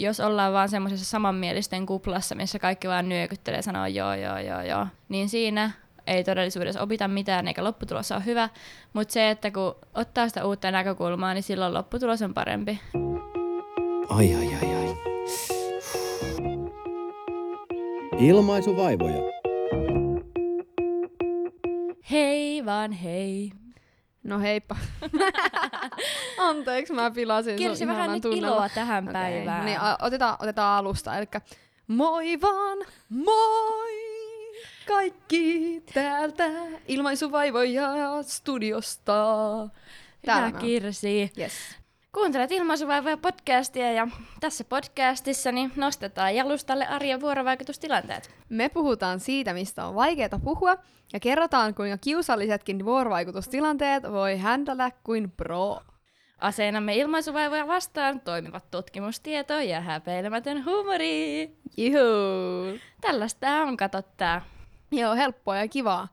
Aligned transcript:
jos 0.00 0.20
ollaan 0.20 0.52
vaan 0.52 0.68
semmoisessa 0.68 1.04
samanmielisten 1.04 1.86
kuplassa, 1.86 2.34
missä 2.34 2.58
kaikki 2.58 2.88
vaan 2.88 3.08
nyökyttelee 3.08 3.58
ja 3.58 3.62
sanoo 3.62 3.86
joo, 3.86 4.14
joo, 4.14 4.38
joo, 4.38 4.62
joo, 4.62 4.86
niin 5.08 5.28
siinä 5.28 5.70
ei 6.06 6.24
todellisuudessa 6.24 6.82
opita 6.82 7.08
mitään 7.08 7.48
eikä 7.48 7.64
lopputulos 7.64 8.12
ole 8.12 8.24
hyvä, 8.24 8.48
mutta 8.92 9.12
se, 9.12 9.30
että 9.30 9.50
kun 9.50 9.74
ottaa 9.94 10.28
sitä 10.28 10.46
uutta 10.46 10.70
näkökulmaa, 10.70 11.34
niin 11.34 11.42
silloin 11.42 11.74
lopputulos 11.74 12.22
on 12.22 12.34
parempi. 12.34 12.80
Ai 14.08 14.34
ai 14.34 14.46
ai 14.62 14.74
ai. 14.74 14.96
Ilmaisuvaivoja. 18.18 19.22
Hei 22.10 22.64
vaan 22.64 22.92
hei. 22.92 23.52
No 24.30 24.40
heippa. 24.40 24.76
Anteeksi, 26.48 26.92
mä 26.92 27.10
pilasin 27.10 27.56
Kirsi 27.56 27.78
sun 27.78 27.88
vähän 27.88 28.12
nyt 28.12 28.22
tunnelman. 28.22 28.50
iloa 28.50 28.68
tähän 28.68 29.04
Okei, 29.04 29.12
päivään. 29.12 29.64
Niin, 29.66 29.78
otetaan, 30.02 30.36
otetaan 30.40 30.78
alusta. 30.78 31.18
Eli 31.18 31.26
moi 31.86 32.40
vaan, 32.40 32.78
moi 33.08 33.90
kaikki 34.88 35.82
täältä 35.94 36.44
ilmaisuvaivoja 36.88 37.88
studiosta. 38.22 39.12
Täällä 40.26 40.48
Hyvä. 40.48 40.58
Kirsi. 40.58 41.32
Yes. 41.38 41.52
Kuuntelet 42.14 42.52
Ilmaisuvaivoja 42.52 43.16
podcastia 43.16 43.92
ja 43.92 44.08
tässä 44.40 44.64
podcastissa 44.64 45.52
niin 45.52 45.72
nostetaan 45.76 46.34
jalustalle 46.34 46.86
arjen 46.86 47.20
vuorovaikutustilanteet. 47.20 48.34
Me 48.48 48.68
puhutaan 48.68 49.20
siitä, 49.20 49.54
mistä 49.54 49.86
on 49.86 49.94
vaikeaa 49.94 50.40
puhua, 50.44 50.76
ja 51.12 51.20
kerrotaan, 51.20 51.74
kuinka 51.74 51.98
kiusallisetkin 51.98 52.84
vuorovaikutustilanteet 52.84 54.02
voi 54.02 54.36
händällä 54.36 54.90
kuin 55.04 55.30
pro. 55.30 55.78
Aseenamme 56.38 56.96
ilmaisuvaivoja 56.96 57.66
vastaan 57.66 58.20
toimivat 58.20 58.70
tutkimustieto 58.70 59.54
ja 59.54 59.80
häpeilemätön 59.80 60.64
huumori. 60.64 61.50
Juhu! 61.76 62.78
Tällaista 63.00 63.48
on, 63.50 63.76
kato 63.76 64.02
tää. 64.02 64.42
Joo, 64.92 65.14
helppoa 65.14 65.56
ja 65.56 65.68
kivaa. 65.68 66.08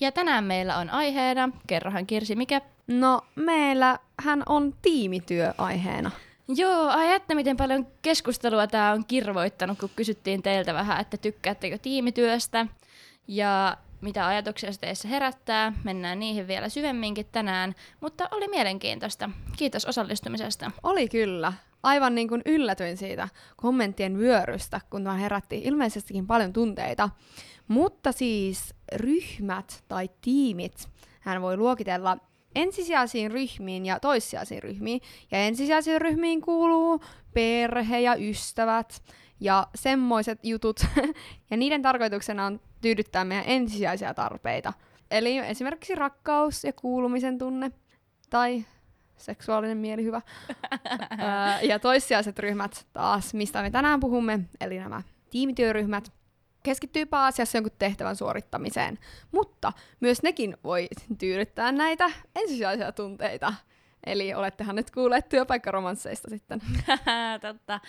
Ja 0.00 0.12
tänään 0.12 0.44
meillä 0.44 0.78
on 0.78 0.90
aiheena, 0.90 1.48
kerrohan 1.66 2.06
Kirsi 2.06 2.36
mikä? 2.36 2.60
No, 2.86 3.20
meillä 3.34 3.98
hän 4.20 4.42
on 4.46 4.74
tiimityö 4.82 5.54
aiheena. 5.58 6.10
Joo, 6.48 6.88
ai 6.88 7.12
että 7.12 7.34
miten 7.34 7.56
paljon 7.56 7.86
keskustelua 8.02 8.66
tää 8.66 8.92
on 8.92 9.04
kirvoittanut, 9.04 9.78
kun 9.78 9.90
kysyttiin 9.96 10.42
teiltä 10.42 10.74
vähän, 10.74 11.00
että 11.00 11.16
tykkäättekö 11.16 11.78
tiimityöstä 11.78 12.66
ja 13.28 13.76
mitä 14.00 14.26
ajatuksia 14.26 14.72
se 14.72 14.80
teissä 14.80 15.08
herättää. 15.08 15.72
Mennään 15.84 16.18
niihin 16.18 16.48
vielä 16.48 16.68
syvemminkin 16.68 17.26
tänään, 17.32 17.74
mutta 18.00 18.28
oli 18.30 18.48
mielenkiintoista. 18.48 19.30
Kiitos 19.56 19.84
osallistumisesta. 19.84 20.70
Oli 20.82 21.08
kyllä. 21.08 21.52
Aivan 21.82 22.14
niin 22.14 22.28
kuin 22.28 22.42
yllätyin 22.46 22.96
siitä 22.96 23.28
kommenttien 23.56 24.18
vyörystä, 24.18 24.80
kun 24.90 25.04
tämä 25.04 25.16
herätti 25.16 25.62
ilmeisestikin 25.64 26.26
paljon 26.26 26.52
tunteita. 26.52 27.10
Mutta 27.68 28.12
siis 28.12 28.74
ryhmät 28.94 29.84
tai 29.88 30.10
tiimit 30.20 30.88
hän 31.20 31.42
voi 31.42 31.56
luokitella 31.56 32.16
ensisijaisiin 32.54 33.30
ryhmiin 33.30 33.86
ja 33.86 34.00
toissijaisiin 34.00 34.62
ryhmiin. 34.62 35.00
Ja 35.30 35.38
ensisijaisiin 35.38 36.00
ryhmiin 36.00 36.40
kuuluu 36.40 37.00
perhe 37.34 38.00
ja 38.00 38.14
ystävät 38.14 39.02
ja 39.40 39.66
semmoiset 39.74 40.38
jutut. 40.42 40.80
ja 41.50 41.56
niiden 41.56 41.82
tarkoituksena 41.82 42.46
on 42.46 42.60
tyydyttää 42.80 43.24
meidän 43.24 43.44
ensisijaisia 43.48 44.14
tarpeita. 44.14 44.72
Eli 45.10 45.38
esimerkiksi 45.38 45.94
rakkaus 45.94 46.64
ja 46.64 46.72
kuulumisen 46.72 47.38
tunne 47.38 47.70
tai 48.30 48.64
seksuaalinen 49.16 49.78
mielihyvä. 49.78 50.22
Ja 51.62 51.78
toissijaiset 51.78 52.38
ryhmät 52.38 52.86
taas, 52.92 53.34
mistä 53.34 53.62
me 53.62 53.70
tänään 53.70 54.00
puhumme, 54.00 54.40
eli 54.60 54.78
nämä 54.78 55.02
tiimityöryhmät, 55.30 56.12
keskittyy 56.64 57.06
pääasiassa 57.06 57.58
jonkun 57.58 57.72
tehtävän 57.78 58.16
suorittamiseen, 58.16 58.98
mutta 59.32 59.72
myös 60.00 60.22
nekin 60.22 60.56
voi 60.64 60.88
tyydyttää 61.18 61.72
näitä 61.72 62.10
ensisijaisia 62.34 62.92
tunteita. 62.92 63.54
Eli 64.06 64.34
olettehan 64.34 64.76
nyt 64.76 64.90
kuulleet 64.90 65.28
työpaikkaromansseista 65.28 66.30
sitten. 66.30 66.60
Totta. 67.42 67.80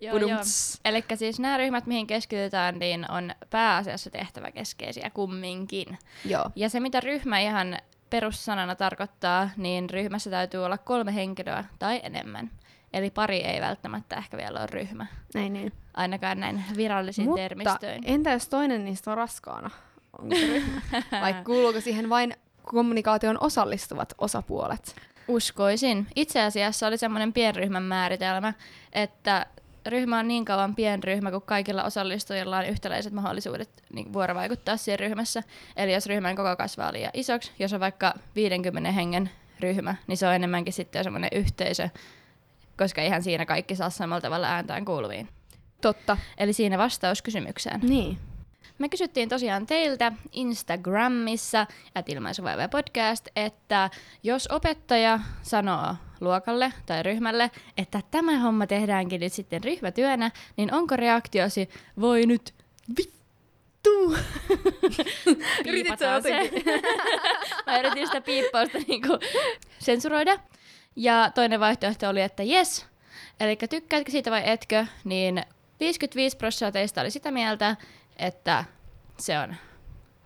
Joo, 0.00 0.16
joo. 0.16 0.40
Eli 0.84 1.04
siis 1.14 1.40
nämä 1.40 1.56
ryhmät, 1.56 1.86
mihin 1.86 2.06
keskitytään, 2.06 2.78
niin 2.78 3.10
on 3.10 3.30
pääasiassa 3.50 4.10
tehtäväkeskeisiä 4.10 5.10
kumminkin. 5.14 5.98
Joo. 6.24 6.50
Ja 6.56 6.68
se, 6.68 6.80
mitä 6.80 7.00
ryhmä 7.00 7.38
ihan 7.38 7.78
perussanana 8.10 8.74
tarkoittaa, 8.74 9.50
niin 9.56 9.90
ryhmässä 9.90 10.30
täytyy 10.30 10.64
olla 10.64 10.78
kolme 10.78 11.14
henkilöä 11.14 11.64
tai 11.78 12.00
enemmän. 12.02 12.50
Eli 12.92 13.10
pari 13.10 13.40
ei 13.40 13.60
välttämättä 13.60 14.16
ehkä 14.16 14.36
vielä 14.36 14.58
ole 14.58 14.66
ryhmä, 14.66 15.06
Näin 15.34 15.52
niin. 15.52 15.72
ainakaan 15.94 16.40
näin 16.40 16.64
virallisin 16.76 17.24
Mutta 17.24 17.40
termistöin. 17.40 18.02
entä 18.06 18.30
jos 18.30 18.48
toinen 18.48 18.84
niistä 18.84 19.10
on 19.10 19.16
raskaana? 19.16 19.70
Onko 20.18 20.36
ryhmä? 20.36 20.80
Vai 21.22 21.34
kuuluuko 21.44 21.80
siihen 21.80 22.08
vain 22.08 22.36
kommunikaation 22.62 23.38
osallistuvat 23.40 24.14
osapuolet? 24.18 24.96
Uskoisin. 25.28 26.06
Itse 26.16 26.42
asiassa 26.42 26.86
oli 26.86 26.98
semmoinen 26.98 27.32
pienryhmän 27.32 27.82
määritelmä, 27.82 28.52
että 28.92 29.46
ryhmä 29.86 30.18
on 30.18 30.28
niin 30.28 30.44
kauan 30.44 30.74
pienryhmä, 30.74 31.30
kun 31.30 31.42
kaikilla 31.42 31.84
osallistujilla 31.84 32.58
on 32.58 32.66
yhtäläiset 32.66 33.12
mahdollisuudet 33.12 33.82
niin 33.92 34.12
vuorovaikuttaa 34.12 34.76
siinä 34.76 34.96
ryhmässä. 34.96 35.42
Eli 35.76 35.92
jos 35.92 36.06
ryhmän 36.06 36.36
koko 36.36 36.56
kasvaa 36.56 36.92
liian 36.92 37.10
isoksi, 37.14 37.52
jos 37.58 37.72
on 37.72 37.80
vaikka 37.80 38.14
50 38.34 38.92
hengen 38.92 39.30
ryhmä, 39.60 39.94
niin 40.06 40.16
se 40.16 40.26
on 40.28 40.34
enemmänkin 40.34 40.72
sitten 40.72 41.04
semmoinen 41.04 41.30
yhteisö, 41.32 41.88
koska 42.82 43.02
ihan 43.02 43.22
siinä 43.22 43.46
kaikki 43.46 43.76
saa 43.76 43.90
samalla 43.90 44.20
tavalla 44.20 44.46
ääntään 44.46 44.84
kuuluviin. 44.84 45.28
Totta. 45.80 46.16
Eli 46.38 46.52
siinä 46.52 46.78
vastaus 46.78 47.22
kysymykseen. 47.22 47.80
Niin. 47.80 48.18
Me 48.78 48.88
kysyttiin 48.88 49.28
tosiaan 49.28 49.66
teiltä 49.66 50.12
Instagramissa, 50.32 51.66
at 51.94 52.06
podcast, 52.70 53.28
että 53.36 53.90
jos 54.22 54.48
opettaja 54.50 55.20
sanoo 55.42 55.94
luokalle 56.20 56.72
tai 56.86 57.02
ryhmälle, 57.02 57.50
että 57.76 58.00
tämä 58.10 58.38
homma 58.38 58.66
tehdäänkin 58.66 59.20
nyt 59.20 59.32
sitten 59.32 59.64
ryhmätyönä, 59.64 60.30
niin 60.56 60.74
onko 60.74 60.96
reaktiosi, 60.96 61.68
voi 62.00 62.26
nyt 62.26 62.54
vittu? 62.98 64.16
Yritit 65.68 65.98
sä 65.98 66.20
se. 66.20 66.50
Mä 67.66 67.78
yritin 67.78 68.06
sitä 68.06 68.20
piippausta 68.20 68.78
niinku 68.88 69.18
sensuroida. 69.78 70.38
Ja 70.96 71.30
toinen 71.34 71.60
vaihtoehto 71.60 72.08
oli, 72.08 72.22
että 72.22 72.42
yes. 72.42 72.86
Eli 73.40 73.56
tykkäätkö 73.70 74.10
siitä 74.10 74.30
vai 74.30 74.42
etkö, 74.44 74.86
niin 75.04 75.42
55 75.80 76.36
prosenttia 76.36 76.72
teistä 76.72 77.00
oli 77.00 77.10
sitä 77.10 77.30
mieltä, 77.30 77.76
että 78.16 78.64
se 79.18 79.38
on 79.38 79.54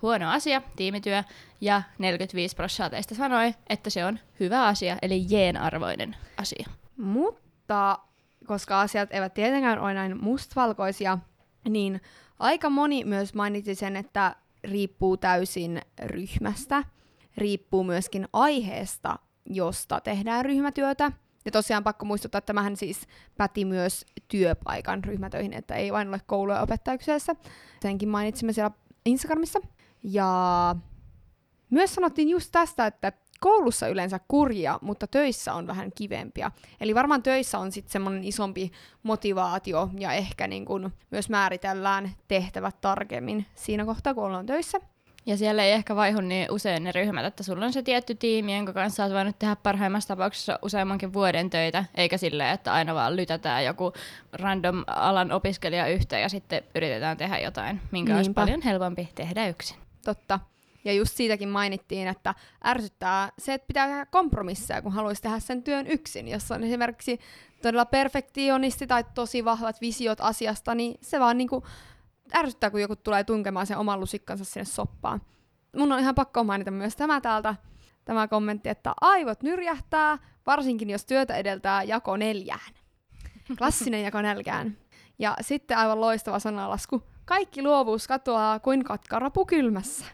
huono 0.02 0.30
asia, 0.30 0.62
tiimityö, 0.76 1.22
ja 1.60 1.82
45 1.98 2.56
prosenttia 2.56 2.90
teistä 2.90 3.14
sanoi, 3.14 3.54
että 3.68 3.90
se 3.90 4.04
on 4.04 4.18
hyvä 4.40 4.66
asia, 4.66 4.96
eli 5.02 5.26
jeen-arvoinen 5.28 6.16
asia. 6.36 6.66
Mutta 6.96 7.98
koska 8.46 8.80
asiat 8.80 9.12
eivät 9.12 9.34
tietenkään 9.34 9.78
ole 9.78 9.94
näin 9.94 10.24
mustvalkoisia, 10.24 11.18
niin 11.68 12.00
aika 12.38 12.70
moni 12.70 13.04
myös 13.04 13.34
mainitsi 13.34 13.74
sen, 13.74 13.96
että 13.96 14.36
riippuu 14.64 15.16
täysin 15.16 15.82
ryhmästä, 16.02 16.84
riippuu 17.36 17.84
myöskin 17.84 18.28
aiheesta, 18.32 19.18
josta 19.50 20.00
tehdään 20.00 20.44
ryhmätyötä. 20.44 21.12
Ja 21.44 21.52
tosiaan 21.52 21.84
pakko 21.84 22.04
muistuttaa, 22.06 22.38
että 22.38 22.46
tämähän 22.46 22.76
siis 22.76 23.06
päti 23.36 23.64
myös 23.64 24.06
työpaikan 24.28 25.04
ryhmätöihin, 25.04 25.52
että 25.52 25.74
ei 25.74 25.92
vain 25.92 26.08
ole 26.08 26.20
koulu 26.26 26.52
ja 26.52 26.60
opettaja 26.60 26.98
kyseessä. 26.98 27.36
Senkin 27.82 28.08
mainitsimme 28.08 28.52
siellä 28.52 28.70
Instagramissa. 29.04 29.60
Ja 30.02 30.76
myös 31.70 31.94
sanottiin 31.94 32.28
just 32.28 32.52
tästä, 32.52 32.86
että 32.86 33.12
koulussa 33.40 33.88
yleensä 33.88 34.20
kurjia, 34.28 34.78
mutta 34.82 35.06
töissä 35.06 35.54
on 35.54 35.66
vähän 35.66 35.92
kivempia. 35.94 36.50
Eli 36.80 36.94
varmaan 36.94 37.22
töissä 37.22 37.58
on 37.58 37.72
sitten 37.72 37.92
semmoinen 37.92 38.24
isompi 38.24 38.70
motivaatio 39.02 39.90
ja 39.98 40.12
ehkä 40.12 40.46
niin 40.46 40.64
kun 40.64 40.92
myös 41.10 41.30
määritellään 41.30 42.10
tehtävät 42.28 42.80
tarkemmin 42.80 43.46
siinä 43.54 43.84
kohtaa, 43.84 44.14
kun 44.14 44.24
ollaan 44.24 44.46
töissä. 44.46 44.80
Ja 45.26 45.36
siellä 45.36 45.64
ei 45.64 45.72
ehkä 45.72 45.96
vaihu 45.96 46.20
niin 46.20 46.50
usein 46.50 46.84
ne 46.84 46.92
ryhmät, 46.92 47.24
että 47.24 47.42
sulla 47.42 47.64
on 47.64 47.72
se 47.72 47.82
tietty 47.82 48.14
tiimi, 48.14 48.56
jonka 48.56 48.72
kanssa 48.72 49.04
olet 49.04 49.14
voinut 49.14 49.38
tehdä 49.38 49.56
parhaimmassa 49.56 50.08
tapauksessa 50.08 50.58
useammankin 50.62 51.12
vuoden 51.12 51.50
töitä, 51.50 51.84
eikä 51.94 52.18
silleen, 52.18 52.50
että 52.54 52.72
aina 52.72 52.94
vaan 52.94 53.16
lytätään 53.16 53.64
joku 53.64 53.92
random 54.32 54.84
alan 54.86 55.32
opiskelija 55.32 55.86
yhteen 55.86 56.22
ja 56.22 56.28
sitten 56.28 56.62
yritetään 56.74 57.16
tehdä 57.16 57.38
jotain, 57.38 57.80
minkä 57.90 58.16
olisi 58.16 58.28
Niinpä. 58.28 58.40
paljon 58.40 58.62
helpompi 58.62 59.08
tehdä 59.14 59.48
yksin. 59.48 59.76
Totta. 60.04 60.40
Ja 60.84 60.92
just 60.92 61.16
siitäkin 61.16 61.48
mainittiin, 61.48 62.08
että 62.08 62.34
ärsyttää 62.66 63.32
se, 63.38 63.54
että 63.54 63.66
pitää 63.66 63.86
tehdä 63.86 64.06
kompromisseja, 64.06 64.82
kun 64.82 64.92
haluaisi 64.92 65.22
tehdä 65.22 65.38
sen 65.38 65.62
työn 65.62 65.86
yksin. 65.86 66.28
Jos 66.28 66.50
on 66.50 66.64
esimerkiksi 66.64 67.18
todella 67.62 67.84
perfektionisti 67.84 68.86
tai 68.86 69.04
tosi 69.14 69.44
vahvat 69.44 69.80
visiot 69.80 70.20
asiasta, 70.20 70.74
niin 70.74 70.98
se 71.00 71.20
vaan 71.20 71.38
niinku 71.38 71.64
ärsyttää, 72.34 72.70
kun 72.70 72.80
joku 72.80 72.96
tulee 72.96 73.24
tunkemaan 73.24 73.66
sen 73.66 73.78
oman 73.78 74.00
lusikkansa 74.00 74.44
sinne 74.44 74.64
soppaan. 74.64 75.22
Mun 75.76 75.92
on 75.92 75.98
ihan 75.98 76.14
pakko 76.14 76.44
mainita 76.44 76.70
myös 76.70 76.96
tämä 76.96 77.20
täältä, 77.20 77.54
tämä 78.04 78.28
kommentti, 78.28 78.68
että 78.68 78.92
aivot 79.00 79.42
nyrjähtää, 79.42 80.18
varsinkin 80.46 80.90
jos 80.90 81.04
työtä 81.04 81.36
edeltää 81.36 81.82
jako 81.82 82.16
neljään. 82.16 82.74
Klassinen 83.58 84.02
jako 84.02 84.22
nälkään. 84.22 84.76
Ja 85.18 85.36
sitten 85.40 85.78
aivan 85.78 86.00
loistava 86.00 86.38
sanalasku. 86.38 87.02
Kaikki 87.24 87.62
luovuus 87.62 88.08
katoaa 88.08 88.60
kuin 88.60 88.84
katkarapu 88.84 89.46
kylmässä. 89.46 90.04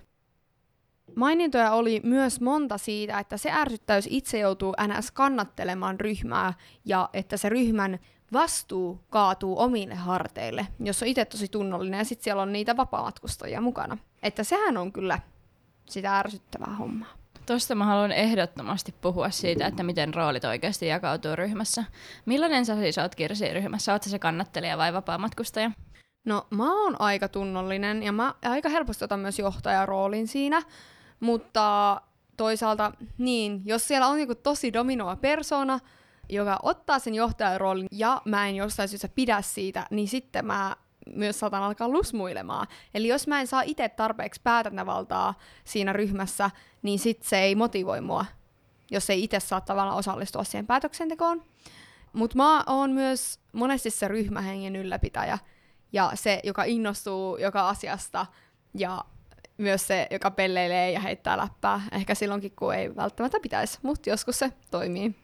Mainintoja 1.16 1.72
oli 1.72 2.00
myös 2.04 2.40
monta 2.40 2.78
siitä, 2.78 3.18
että 3.18 3.36
se 3.36 3.50
ärsyttää, 3.50 3.96
jos 3.96 4.08
itse 4.10 4.38
joutuu 4.38 4.74
NS 4.86 5.10
kannattelemaan 5.10 6.00
ryhmää 6.00 6.54
ja 6.84 7.08
että 7.12 7.36
se 7.36 7.48
ryhmän 7.48 7.98
vastuu 8.32 9.00
kaatuu 9.10 9.58
omille 9.60 9.94
harteille, 9.94 10.66
jos 10.80 11.02
on 11.02 11.08
itse 11.08 11.24
tosi 11.24 11.48
tunnollinen 11.48 11.98
ja 11.98 12.04
sitten 12.04 12.24
siellä 12.24 12.42
on 12.42 12.52
niitä 12.52 12.76
vapaamatkustajia 12.76 13.60
mukana. 13.60 13.98
Että 14.22 14.44
sehän 14.44 14.76
on 14.76 14.92
kyllä 14.92 15.18
sitä 15.90 16.18
ärsyttävää 16.18 16.74
hommaa. 16.76 17.08
Tuosta 17.46 17.74
mä 17.74 17.84
haluan 17.84 18.12
ehdottomasti 18.12 18.94
puhua 19.00 19.30
siitä, 19.30 19.66
että 19.66 19.82
miten 19.82 20.14
roolit 20.14 20.44
oikeasti 20.44 20.86
jakautuu 20.86 21.36
ryhmässä. 21.36 21.84
Millainen 22.26 22.66
sä 22.66 22.76
siis 22.76 22.98
oot 22.98 23.14
Kirsi 23.14 23.54
ryhmässä? 23.54 23.92
Oot 23.92 24.02
sä 24.02 24.10
se 24.10 24.18
kannattelija 24.18 24.78
vai 24.78 24.92
vapaamatkustaja? 24.92 25.70
No 26.24 26.46
mä 26.50 26.82
oon 26.82 27.00
aika 27.00 27.28
tunnollinen 27.28 28.02
ja 28.02 28.12
mä 28.12 28.34
aika 28.42 28.68
helposti 28.68 29.04
otan 29.04 29.20
myös 29.20 29.38
johtajaroolin 29.38 30.28
siinä, 30.28 30.62
mutta 31.20 32.00
toisaalta 32.36 32.92
niin, 33.18 33.62
jos 33.64 33.88
siellä 33.88 34.08
on 34.08 34.20
joku 34.20 34.34
tosi 34.34 34.72
dominoiva 34.72 35.16
persona, 35.16 35.78
joka 36.28 36.58
ottaa 36.62 36.98
sen 36.98 37.14
johtajan 37.14 37.60
roolin 37.60 37.86
ja 37.90 38.22
mä 38.24 38.48
en 38.48 38.56
jostain 38.56 38.88
syystä 38.88 39.08
pidä 39.08 39.42
siitä, 39.42 39.86
niin 39.90 40.08
sitten 40.08 40.46
mä 40.46 40.76
myös 41.14 41.40
saatan 41.40 41.62
alkaa 41.62 41.88
lusmuilemaan. 41.88 42.66
Eli 42.94 43.08
jos 43.08 43.26
mä 43.26 43.40
en 43.40 43.46
saa 43.46 43.62
itse 43.62 43.88
tarpeeksi 43.88 44.40
päätäntävaltaa 44.44 45.34
siinä 45.64 45.92
ryhmässä, 45.92 46.50
niin 46.82 46.98
sit 46.98 47.22
se 47.22 47.38
ei 47.38 47.54
motivoi 47.54 48.00
mua, 48.00 48.24
jos 48.90 49.10
ei 49.10 49.24
itse 49.24 49.40
saa 49.40 49.60
tavallaan 49.60 49.98
osallistua 49.98 50.44
siihen 50.44 50.66
päätöksentekoon. 50.66 51.44
Mutta 52.12 52.36
mä 52.36 52.64
oon 52.66 52.90
myös 52.90 53.40
monesti 53.52 53.90
se 53.90 54.08
ryhmähengen 54.08 54.76
ylläpitäjä 54.76 55.38
ja 55.92 56.10
se, 56.14 56.40
joka 56.44 56.64
innostuu 56.64 57.36
joka 57.36 57.68
asiasta 57.68 58.26
ja 58.74 59.04
myös 59.58 59.86
se, 59.86 60.06
joka 60.10 60.30
pelleilee 60.30 60.90
ja 60.90 61.00
heittää 61.00 61.36
läppää. 61.36 61.80
Ehkä 61.92 62.14
silloinkin, 62.14 62.52
kun 62.56 62.74
ei 62.74 62.96
välttämättä 62.96 63.40
pitäisi, 63.42 63.78
mutta 63.82 64.10
joskus 64.10 64.38
se 64.38 64.52
toimii. 64.70 65.14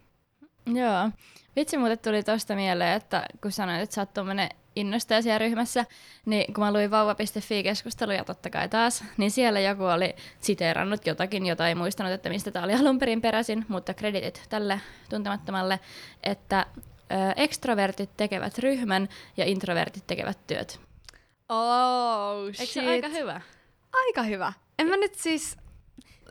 Joo. 0.74 1.10
Vitsi 1.56 1.76
muuten 1.76 1.98
tuli 1.98 2.22
tosta 2.22 2.54
mieleen, 2.54 2.96
että 2.96 3.26
kun 3.42 3.52
sanoit, 3.52 3.80
että 3.80 3.94
sä 3.94 4.00
oot 4.00 4.14
tuommoinen 4.14 4.48
innostaja 4.76 5.22
siellä 5.22 5.38
ryhmässä, 5.38 5.84
niin 6.26 6.54
kun 6.54 6.64
mä 6.64 6.72
luin 6.72 6.90
vauva.fi-keskusteluja 6.90 8.24
totta 8.24 8.50
kai 8.50 8.68
taas, 8.68 9.04
niin 9.16 9.30
siellä 9.30 9.60
joku 9.60 9.84
oli 9.84 10.14
siteerannut 10.40 11.06
jotakin, 11.06 11.46
jota 11.46 11.68
ei 11.68 11.74
muistanut, 11.74 12.12
että 12.12 12.28
mistä 12.28 12.50
tämä 12.50 12.64
oli 12.64 12.74
alun 12.74 12.98
perin 12.98 13.20
peräisin, 13.22 13.64
mutta 13.68 13.94
kreditit 13.94 14.42
tälle 14.48 14.80
tuntemattomalle, 15.10 15.80
että 16.22 16.66
ö, 16.76 17.14
ekstrovertit 17.36 18.10
tekevät 18.16 18.58
ryhmän 18.58 19.08
ja 19.36 19.44
introvertit 19.44 20.06
tekevät 20.06 20.38
työt. 20.46 20.80
Oh, 21.48 22.46
Eikö 22.46 22.56
shit. 22.56 22.68
se 22.68 22.80
ole 22.80 22.90
aika 22.90 23.08
hyvä? 23.08 23.40
aika 24.06 24.22
hyvä. 24.22 24.52
En 24.78 24.86
mä 24.86 24.96
nyt 24.96 25.14
siis, 25.14 25.56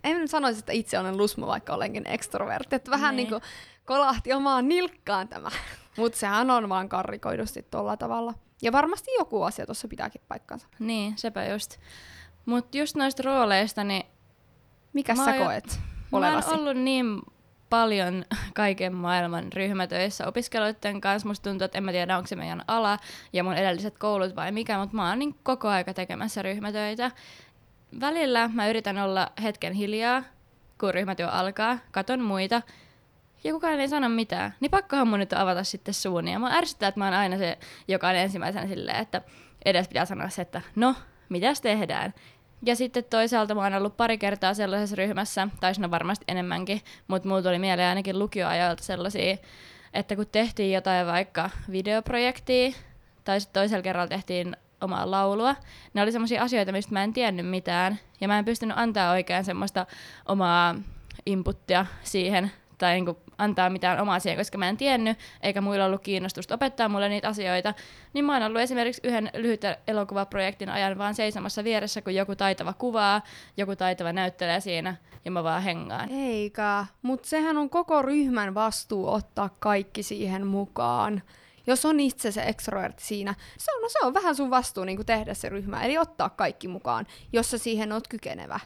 en 0.04 0.28
sanoisi, 0.28 0.60
että 0.60 0.72
itse 0.74 1.00
olen 1.00 1.18
lusmu, 1.18 1.48
vaikka 1.48 1.74
olenkin 1.74 2.08
ekstrovertti. 2.08 2.76
Että 2.76 2.92
vähän 2.92 3.16
Niin. 3.16 3.30
niin. 3.30 3.42
niinku 3.42 3.48
kolahti 3.88 4.34
omaan 4.34 4.68
nilkkaan 4.68 5.28
tämä. 5.28 5.50
Mutta 5.98 6.20
sehän 6.20 6.50
on 6.52 6.70
vaan 6.70 6.90
karrikoidusti 6.90 7.66
tuolla 7.72 7.98
tavalla. 7.98 8.34
Ja 8.62 8.72
varmasti 8.72 9.12
joku 9.20 9.44
asia 9.44 9.66
tuossa 9.66 9.88
pitääkin 9.88 10.22
paikkansa. 10.28 10.68
Niin, 10.80 11.14
sepä 11.18 11.46
just. 11.46 11.78
Mutta 12.46 12.78
just 12.78 12.96
noista 12.96 13.24
rooleista, 13.24 13.84
niin 13.84 14.04
Mikä 14.94 15.16
sä 15.16 15.24
oon 15.24 15.38
koet 15.46 15.80
Mä 16.12 16.18
oon 16.18 16.26
olevasi? 16.26 16.52
ollut 16.52 16.78
niin 16.78 17.22
paljon 17.70 18.26
kaiken 18.56 18.96
maailman 18.96 19.54
ryhmätöissä 19.54 20.28
opiskeluiden 20.28 21.02
kanssa. 21.02 21.28
Musta 21.28 21.50
tuntuu, 21.50 21.66
että 21.66 21.78
en 21.78 21.84
mä 21.84 21.92
tiedä, 21.92 22.18
onko 22.18 22.28
se 22.28 22.36
meidän 22.36 22.64
ala 22.68 22.98
ja 23.34 23.44
mun 23.44 23.54
edelliset 23.54 23.98
koulut 23.98 24.36
vai 24.36 24.52
mikä, 24.52 24.78
mutta 24.78 24.96
mä 24.96 25.10
oon 25.10 25.20
niin 25.20 25.36
koko 25.44 25.68
aika 25.68 25.94
tekemässä 25.94 26.42
ryhmätöitä. 26.42 27.12
Välillä 28.00 28.50
mä 28.54 28.68
yritän 28.68 28.98
olla 28.98 29.32
hetken 29.44 29.74
hiljaa, 29.74 30.24
kun 30.80 30.94
ryhmätyö 30.94 31.28
alkaa, 31.28 31.78
katon 31.92 32.22
muita, 32.22 32.62
ja 33.44 33.54
kukaan 33.54 33.80
ei 33.80 33.88
sano 33.88 34.10
mitään, 34.10 34.54
niin 34.60 34.72
pakkohan 34.72 35.08
mun 35.08 35.20
nyt 35.20 35.34
avata 35.34 35.64
sitten 35.64 35.94
suuni. 35.94 36.32
Ja 36.32 36.40
mä 36.40 36.58
ärsyttää, 36.58 36.90
että 36.90 37.00
mä 37.00 37.06
oon 37.06 37.14
aina 37.14 37.38
se, 37.38 37.58
joka 37.88 38.08
on 38.08 38.16
ensimmäisenä 38.16 38.68
silleen, 38.68 38.98
että 38.98 39.22
edes 39.66 39.88
pitää 39.88 40.06
sanoa 40.06 40.30
se, 40.30 40.42
että 40.42 40.62
no, 40.76 40.96
mitäs 41.30 41.62
tehdään. 41.62 42.14
Ja 42.66 42.76
sitten 42.76 43.04
toisaalta 43.04 43.56
mä 43.56 43.64
oon 43.64 43.74
ollut 43.74 43.98
pari 43.98 44.18
kertaa 44.18 44.54
sellaisessa 44.54 44.96
ryhmässä, 44.96 45.48
tai 45.60 45.74
no 45.80 45.92
varmasti 45.92 46.26
enemmänkin, 46.28 46.82
mutta 47.08 47.30
mulla 47.30 47.42
tuli 47.42 47.60
mieleen 47.60 47.90
ainakin 47.90 48.20
lukioajoilta 48.20 48.84
sellaisia, 48.84 49.38
että 49.94 50.16
kun 50.16 50.28
tehtiin 50.32 50.74
jotain 50.74 51.08
vaikka 51.08 51.50
videoprojektia, 51.72 52.72
tai 53.24 53.42
sitten 53.42 53.62
toisella 53.62 53.82
kerralla 53.82 54.08
tehtiin 54.08 54.56
omaa 54.82 55.12
laulua, 55.12 55.56
ne 55.94 56.02
oli 56.02 56.12
sellaisia 56.12 56.44
asioita, 56.44 56.72
mistä 56.72 56.94
mä 56.94 57.04
en 57.04 57.14
tiennyt 57.14 57.50
mitään, 57.50 58.00
ja 58.22 58.28
mä 58.28 58.40
en 58.40 58.46
pystynyt 58.46 58.78
antaa 58.78 59.12
oikein 59.12 59.46
semmoista 59.46 59.86
omaa 60.26 60.76
inputtia 61.26 61.86
siihen, 62.04 62.52
tai 62.78 62.94
niinku 62.94 63.18
antaa 63.38 63.70
mitään 63.70 64.02
omaa 64.02 64.20
siihen, 64.20 64.38
koska 64.38 64.58
mä 64.58 64.70
en 64.70 64.78
tiennyt, 64.78 65.18
eikä 65.42 65.62
muilla 65.62 65.86
ollut 65.86 66.04
kiinnostusta 66.04 66.56
opettaa 66.56 66.90
mulle 66.90 67.10
niitä 67.10 67.28
asioita, 67.28 67.74
niin 68.14 68.26
mä 68.26 68.34
oon 68.34 68.44
ollut 68.44 68.62
esimerkiksi 68.62 69.02
yhden 69.04 69.30
lyhyt 69.34 69.62
elokuvaprojektin 69.88 70.70
ajan 70.70 70.98
vaan 70.98 71.16
seisomassa 71.16 71.64
vieressä, 71.64 72.02
kun 72.02 72.16
joku 72.16 72.36
taitava 72.36 72.74
kuvaa, 72.74 73.22
joku 73.58 73.76
taitava 73.76 74.14
näyttelee 74.14 74.60
siinä, 74.60 74.96
ja 75.26 75.32
mä 75.32 75.44
vaan 75.44 75.64
hengaan. 75.64 76.12
Eikä, 76.12 76.86
mutta 77.02 77.28
sehän 77.28 77.58
on 77.58 77.70
koko 77.70 78.02
ryhmän 78.02 78.54
vastuu 78.54 79.08
ottaa 79.08 79.50
kaikki 79.60 80.04
siihen 80.04 80.48
mukaan. 80.48 81.22
Jos 81.68 81.86
on 81.86 82.00
itse 82.00 82.32
se 82.32 82.44
ekstrovertti 82.44 83.04
siinä, 83.04 83.36
se 83.58 83.72
on, 83.76 83.82
no 83.82 83.90
se 83.90 84.00
on 84.06 84.14
vähän 84.14 84.36
sun 84.36 84.50
vastuu 84.50 84.84
niin 84.84 85.06
tehdä 85.06 85.34
se 85.34 85.50
ryhmä, 85.50 85.84
eli 85.84 85.98
ottaa 85.98 86.30
kaikki 86.30 86.68
mukaan, 86.68 87.08
jos 87.34 87.52
sä 87.52 87.58
siihen 87.58 87.92
oot 87.92 88.08
kykenevä. 88.08 88.60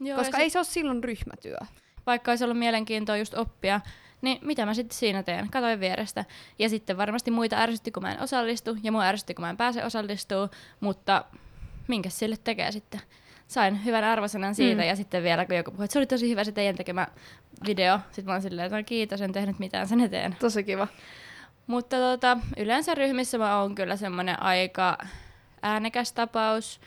Joo, 0.00 0.18
Koska 0.18 0.36
ja 0.36 0.42
ei 0.42 0.50
se 0.50 0.58
ole 0.58 0.64
silloin 0.64 1.04
ryhmätyö. 1.04 1.58
Vaikka 2.06 2.30
olisi 2.32 2.44
ollut 2.44 2.58
mielenkiintoa 2.58 3.16
just 3.16 3.34
oppia, 3.34 3.80
niin 4.22 4.38
mitä 4.42 4.66
mä 4.66 4.74
sitten 4.74 4.98
siinä 4.98 5.22
teen? 5.22 5.50
Katoin 5.50 5.80
vierestä. 5.80 6.24
Ja 6.58 6.68
sitten 6.68 6.96
varmasti 6.96 7.30
muita 7.30 7.56
ärsytti, 7.56 7.90
kun 7.90 8.02
mä 8.02 8.12
en 8.12 8.20
osallistu, 8.22 8.76
ja 8.82 8.92
mua 8.92 9.02
ärsytti, 9.04 9.34
kun 9.34 9.44
mä 9.44 9.50
en 9.50 9.56
pääse 9.56 9.84
osallistumaan, 9.84 10.50
mutta 10.80 11.24
minkä 11.88 12.08
sille 12.10 12.36
tekee 12.44 12.72
sitten? 12.72 13.00
Sain 13.48 13.84
hyvän 13.84 14.04
arvosanan 14.04 14.54
siitä, 14.54 14.82
Mm. 14.82 14.88
ja 14.88 14.96
sitten 14.96 15.22
vielä 15.22 15.46
kun 15.46 15.56
joku 15.56 15.70
puhui, 15.70 15.84
että 15.84 15.92
se 15.92 15.98
oli 15.98 16.06
tosi 16.06 16.30
hyvä 16.30 16.44
se 16.44 16.52
teidän 16.52 16.76
tekemä 16.76 17.06
video, 17.66 17.98
sitten 18.06 18.24
mä 18.24 18.32
oon 18.32 18.42
silleen, 18.42 18.66
että 18.66 18.76
no 18.78 18.82
kiitos, 18.86 19.20
en 19.20 19.32
tehnyt 19.32 19.58
mitään 19.58 19.88
sen 19.88 20.00
eteen. 20.00 20.36
Tosi 20.40 20.64
kiva. 20.64 20.88
Mutta 21.66 21.96
tota, 21.96 22.38
yleensä 22.56 22.94
ryhmissä 22.94 23.38
mä 23.38 23.60
oon 23.60 23.74
kyllä 23.74 23.96
semmoinen 23.96 24.42
aika 24.42 24.98
äänekäs 25.62 26.12
tapaus, 26.12 26.80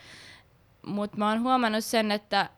mutta 0.85 1.17
mä 1.17 1.29
oon 1.29 1.41
huomannut 1.41 1.83
sen, 1.83 2.11
että 2.11 2.49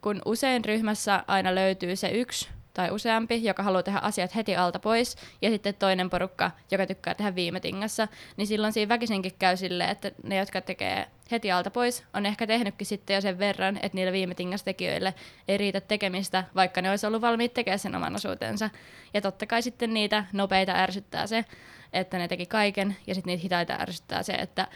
kun 0.00 0.22
usein 0.24 0.64
ryhmässä 0.64 1.24
aina 1.26 1.54
löytyy 1.54 1.96
se 1.96 2.08
yksi 2.08 2.48
tai 2.78 2.90
useampi, 2.90 3.44
joka 3.44 3.62
haluaa 3.62 3.82
tehdä 3.82 3.98
asiat 3.98 4.34
heti 4.34 4.56
alta 4.56 4.78
pois, 4.78 5.16
ja 5.42 5.50
sitten 5.50 5.74
toinen 5.74 6.10
porukka, 6.10 6.50
joka 6.70 6.86
tykkää 6.86 7.14
tehdä 7.14 7.34
viime 7.34 7.60
tingassa, 7.60 8.08
niin 8.36 8.46
silloin 8.46 8.72
siinä 8.72 8.88
väkisinkin 8.88 9.32
käy 9.38 9.56
silleen, 9.56 9.90
että 9.90 10.10
ne, 10.22 10.36
jotka 10.36 10.60
tekee 10.60 11.06
heti 11.30 11.52
alta 11.52 11.70
pois, 11.70 12.04
on 12.14 12.26
ehkä 12.26 12.46
tehnytkin 12.46 12.86
sitten 12.86 13.14
jo 13.14 13.20
sen 13.20 13.38
verran, 13.38 13.76
että 13.82 13.96
niillä 13.96 14.12
viime 14.12 14.34
tekijöille 14.64 15.14
ei 15.48 15.58
riitä 15.58 15.80
tekemistä, 15.80 16.44
vaikka 16.54 16.82
ne 16.82 16.90
olisi 16.90 17.06
ollut 17.06 17.22
valmiit 17.22 17.54
tekemään 17.54 17.78
sen 17.78 17.96
oman 17.96 18.16
osuutensa. 18.16 18.70
Ja 19.14 19.20
totta 19.20 19.46
kai 19.46 19.62
sitten 19.62 19.94
niitä 19.94 20.24
nopeita 20.32 20.72
ärsyttää 20.72 21.26
se, 21.26 21.44
että 21.92 22.18
ne 22.18 22.28
teki 22.28 22.46
kaiken, 22.46 22.96
ja 23.06 23.14
sitten 23.14 23.30
niitä 23.30 23.42
hitaita 23.42 23.76
ärsyttää 23.80 24.22
se, 24.22 24.32
että 24.32 24.66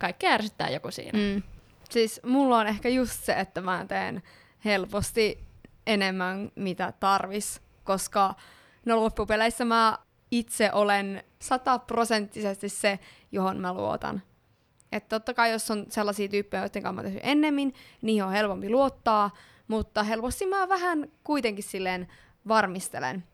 kaikki 0.00 0.26
ärsyttää 0.26 0.70
joku 0.70 0.90
siinä. 0.90 1.18
Mm. 1.18 1.42
Siis 1.90 2.20
mulla 2.24 2.58
on 2.58 2.66
ehkä 2.66 2.88
just 2.88 3.24
se, 3.24 3.32
että 3.32 3.60
mä 3.60 3.84
teen 3.88 4.22
helposti 4.64 5.44
enemmän 5.86 6.52
mitä 6.54 6.92
tarvis, 7.00 7.60
koska 7.84 8.34
no 8.86 9.00
loppupeleissä 9.00 9.64
mä 9.64 9.98
itse 10.30 10.70
olen 10.72 11.24
sataprosenttisesti 11.38 12.68
se, 12.68 12.98
johon 13.32 13.56
mä 13.56 13.74
luotan. 13.74 14.22
Että 14.92 15.08
totta 15.08 15.34
kai 15.34 15.50
jos 15.50 15.70
on 15.70 15.86
sellaisia 15.88 16.28
tyyppejä, 16.28 16.62
joiden 16.62 16.82
kanssa 16.82 16.92
mä 16.92 17.02
tehnyt 17.02 17.22
ennemmin, 17.24 17.74
niihin 18.02 18.24
on 18.24 18.32
helpompi 18.32 18.70
luottaa, 18.70 19.30
mutta 19.68 20.02
helposti 20.02 20.46
mä 20.46 20.68
vähän 20.68 21.08
kuitenkin 21.24 21.64
silleen 21.64 22.08
varmistelen. 22.48 23.24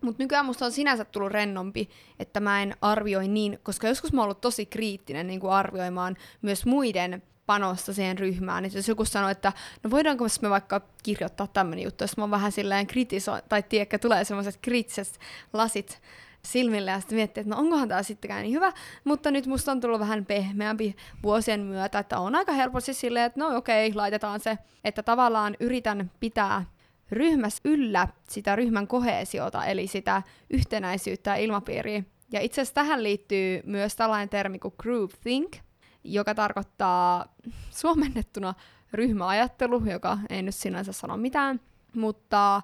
Mutta 0.00 0.22
nykyään 0.22 0.46
musta 0.46 0.64
on 0.64 0.72
sinänsä 0.72 1.04
tullut 1.04 1.32
rennompi, 1.32 1.90
että 2.18 2.40
mä 2.40 2.62
en 2.62 2.76
arvioi 2.80 3.28
niin, 3.28 3.58
koska 3.62 3.88
joskus 3.88 4.12
mä 4.12 4.20
oon 4.20 4.24
ollut 4.24 4.40
tosi 4.40 4.66
kriittinen 4.66 5.26
niin 5.26 5.46
arvioimaan 5.50 6.16
myös 6.42 6.66
muiden 6.66 7.22
panosta 7.46 7.92
siihen 7.92 8.18
ryhmään. 8.18 8.64
Että 8.64 8.78
jos 8.78 8.88
joku 8.88 9.04
sanoo, 9.04 9.30
että 9.30 9.52
no 9.82 9.90
voidaanko 9.90 10.24
me 10.42 10.50
vaikka 10.50 10.80
kirjoittaa 11.02 11.46
tämmöinen 11.46 11.84
juttu, 11.84 12.04
jos 12.04 12.16
mä 12.16 12.22
oon 12.22 12.30
vähän 12.30 12.52
silleen 12.52 12.86
kritiso, 12.86 13.40
tai 13.48 13.62
tiedätkö, 13.62 13.98
tulee 13.98 14.24
semmoiset 14.24 14.58
kriittiset 14.62 15.18
lasit 15.52 16.00
silmille 16.44 16.90
ja 16.90 17.00
sitten 17.00 17.16
miettii, 17.16 17.40
että 17.40 17.54
no 17.54 17.60
onkohan 17.60 17.88
tämä 17.88 18.02
sittenkään 18.02 18.42
niin 18.42 18.54
hyvä, 18.54 18.72
mutta 19.04 19.30
nyt 19.30 19.46
musta 19.46 19.72
on 19.72 19.80
tullut 19.80 20.00
vähän 20.00 20.26
pehmeämpi 20.26 20.96
vuosien 21.22 21.60
myötä, 21.60 21.98
että 21.98 22.18
on 22.18 22.34
aika 22.34 22.52
helposti 22.52 22.94
silleen, 22.94 23.24
että 23.24 23.40
no 23.40 23.56
okei, 23.56 23.94
laitetaan 23.94 24.40
se, 24.40 24.58
että 24.84 25.02
tavallaan 25.02 25.56
yritän 25.60 26.10
pitää 26.20 26.64
ryhmässä 27.10 27.60
yllä 27.64 28.08
sitä 28.28 28.56
ryhmän 28.56 28.86
kohesiota, 28.86 29.64
eli 29.64 29.86
sitä 29.86 30.22
yhtenäisyyttä 30.50 31.30
ja 31.30 31.36
ilmapiiriä, 31.36 32.02
Ja 32.32 32.40
itse 32.40 32.60
asiassa 32.60 32.74
tähän 32.74 33.02
liittyy 33.02 33.60
myös 33.64 33.96
tällainen 33.96 34.28
termi 34.28 34.58
kuin 34.58 34.74
groupthink, 34.78 35.56
joka 36.04 36.34
tarkoittaa 36.34 37.34
suomennettuna 37.70 38.54
ryhmäajattelu, 38.92 39.82
joka 39.90 40.18
ei 40.30 40.42
nyt 40.42 40.54
sinänsä 40.54 40.92
sano 40.92 41.16
mitään, 41.16 41.60
mutta 41.94 42.62